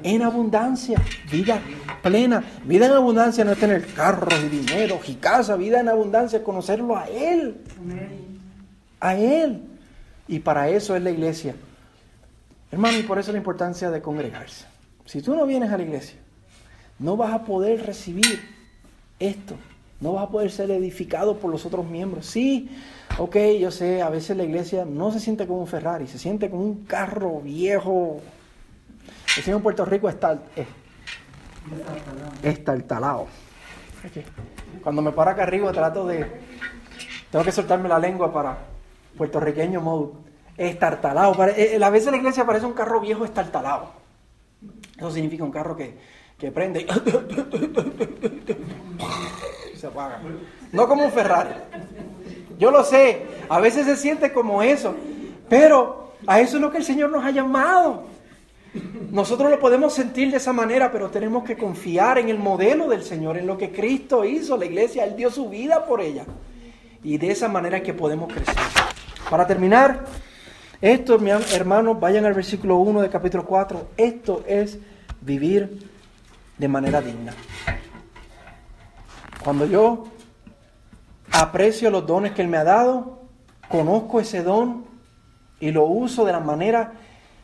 en 0.02 0.22
abundancia, 0.22 0.98
vida 1.30 1.60
plena. 2.02 2.42
Vida 2.64 2.86
en 2.86 2.92
abundancia 2.92 3.44
no 3.44 3.52
es 3.52 3.58
tener 3.58 3.86
carros 3.88 4.32
y 4.42 4.48
dinero 4.48 4.98
y 5.06 5.16
casa, 5.16 5.56
vida 5.56 5.80
en 5.80 5.90
abundancia 5.90 6.38
es 6.38 6.42
conocerlo 6.42 6.96
a 6.96 7.06
Él. 7.06 7.60
A 8.98 9.14
Él. 9.14 9.60
Y 10.26 10.38
para 10.38 10.70
eso 10.70 10.96
es 10.96 11.02
la 11.02 11.10
iglesia. 11.10 11.54
Hermano, 12.72 12.96
y 12.96 13.02
por 13.02 13.18
eso 13.18 13.30
la 13.30 13.36
importancia 13.36 13.90
de 13.90 14.00
congregarse. 14.00 14.64
Si 15.04 15.20
tú 15.20 15.36
no 15.36 15.44
vienes 15.44 15.70
a 15.70 15.76
la 15.76 15.82
iglesia, 15.82 16.16
no 16.98 17.14
vas 17.18 17.34
a 17.34 17.44
poder 17.44 17.84
recibir 17.84 18.40
esto. 19.18 19.54
No 20.04 20.12
vas 20.12 20.24
a 20.24 20.28
poder 20.28 20.50
ser 20.50 20.70
edificado 20.70 21.38
por 21.38 21.50
los 21.50 21.64
otros 21.64 21.86
miembros. 21.86 22.26
Sí, 22.26 22.68
ok, 23.16 23.36
yo 23.58 23.70
sé, 23.70 24.02
a 24.02 24.10
veces 24.10 24.36
la 24.36 24.44
iglesia 24.44 24.84
no 24.84 25.10
se 25.10 25.18
siente 25.18 25.46
como 25.46 25.60
un 25.60 25.66
Ferrari, 25.66 26.06
se 26.06 26.18
siente 26.18 26.50
como 26.50 26.62
un 26.62 26.84
carro 26.84 27.40
viejo. 27.40 28.20
El 29.38 29.50
en 29.50 29.62
Puerto 29.62 29.86
Rico 29.86 30.10
está 30.10 30.42
estartalado. 32.42 33.28
Cuando 34.82 35.00
me 35.00 35.10
paro 35.10 35.30
acá 35.30 35.44
arriba 35.44 35.72
trato 35.72 36.06
de... 36.06 36.26
Tengo 37.30 37.42
que 37.42 37.52
soltarme 37.52 37.88
la 37.88 37.98
lengua 37.98 38.30
para 38.30 38.58
puertorriqueño 39.16 39.80
modo. 39.80 40.16
Estartalado. 40.58 41.34
Eh, 41.56 41.80
a 41.82 41.88
veces 41.88 42.10
la 42.10 42.18
iglesia 42.18 42.44
parece 42.44 42.66
un 42.66 42.74
carro 42.74 43.00
viejo 43.00 43.24
estartalado. 43.24 43.92
Eso 44.98 45.10
significa 45.10 45.44
un 45.44 45.50
carro 45.50 45.74
que, 45.74 45.96
que 46.38 46.50
prende 46.50 46.86
y 49.74 49.76
se 49.76 49.86
apaga. 49.86 50.20
No 50.72 50.88
como 50.88 51.04
un 51.04 51.12
Ferrari. 51.12 51.50
Yo 52.58 52.70
lo 52.70 52.84
sé, 52.84 53.22
a 53.48 53.60
veces 53.60 53.86
se 53.86 53.96
siente 53.96 54.32
como 54.32 54.62
eso, 54.62 54.94
pero 55.48 56.12
a 56.26 56.40
eso 56.40 56.56
es 56.56 56.62
lo 56.62 56.70
que 56.70 56.78
el 56.78 56.84
Señor 56.84 57.10
nos 57.10 57.24
ha 57.24 57.30
llamado. 57.30 58.04
Nosotros 59.10 59.50
lo 59.50 59.60
podemos 59.60 59.94
sentir 59.94 60.30
de 60.30 60.38
esa 60.38 60.52
manera, 60.52 60.90
pero 60.90 61.10
tenemos 61.10 61.44
que 61.44 61.56
confiar 61.56 62.18
en 62.18 62.28
el 62.28 62.38
modelo 62.38 62.88
del 62.88 63.04
Señor, 63.04 63.36
en 63.38 63.46
lo 63.46 63.56
que 63.56 63.70
Cristo 63.70 64.24
hizo, 64.24 64.56
la 64.56 64.64
iglesia, 64.64 65.04
Él 65.04 65.16
dio 65.16 65.30
su 65.30 65.48
vida 65.48 65.84
por 65.84 66.00
ella. 66.00 66.24
Y 67.02 67.18
de 67.18 67.30
esa 67.30 67.48
manera 67.48 67.76
es 67.78 67.82
que 67.84 67.94
podemos 67.94 68.32
crecer. 68.32 68.54
Para 69.30 69.46
terminar, 69.46 70.04
esto, 70.80 71.18
mi 71.18 71.30
hermanos, 71.30 72.00
vayan 72.00 72.24
al 72.24 72.34
versículo 72.34 72.76
1 72.78 73.02
del 73.02 73.10
capítulo 73.10 73.44
4. 73.44 73.88
Esto 73.96 74.42
es 74.46 74.78
vivir 75.20 75.93
de 76.58 76.68
manera 76.68 77.00
digna. 77.00 77.32
Cuando 79.42 79.66
yo 79.66 80.04
aprecio 81.32 81.90
los 81.90 82.06
dones 82.06 82.32
que 82.32 82.42
Él 82.42 82.48
me 82.48 82.56
ha 82.56 82.64
dado, 82.64 83.20
conozco 83.68 84.20
ese 84.20 84.42
don 84.42 84.84
y 85.60 85.70
lo 85.70 85.84
uso 85.84 86.24
de 86.24 86.32
la 86.32 86.40
manera 86.40 86.92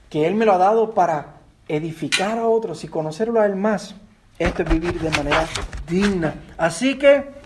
que 0.08 0.26
Él 0.26 0.34
me 0.34 0.44
lo 0.44 0.52
ha 0.52 0.58
dado 0.58 0.94
para 0.94 1.40
edificar 1.68 2.38
a 2.38 2.46
otros 2.46 2.82
y 2.84 2.88
conocerlo 2.88 3.40
a 3.40 3.46
Él 3.46 3.56
más. 3.56 3.94
Esto 4.38 4.62
es 4.62 4.70
vivir 4.70 4.98
de 4.98 5.11
manera 5.11 5.46
digna. 5.86 6.34
Así 6.56 6.96
que 6.98 7.40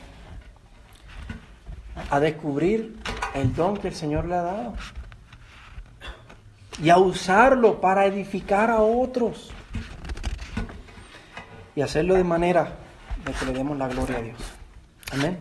a 2.11 2.21
descubrir 2.21 2.97
el 3.35 3.55
don 3.55 3.77
que 3.77 3.89
el 3.89 3.95
Señor 3.95 4.27
le 4.27 4.37
ha 4.37 4.43
dado 4.43 4.75
y 6.83 6.91
a 6.91 6.99
usarlo 6.99 7.81
para 7.81 8.07
edificar 8.07 8.71
a 8.71 8.81
otros 8.81 9.51
y 11.77 11.83
hacerlo 11.83 12.15
de 12.15 12.25
manera 12.25 12.73
de 13.25 13.33
que 13.33 13.47
le 13.47 13.53
demos 13.53 13.77
la 13.79 13.89
gloria 13.89 14.19
a 14.19 14.23
Dios. 14.23 14.39
Amén. 15.13 15.39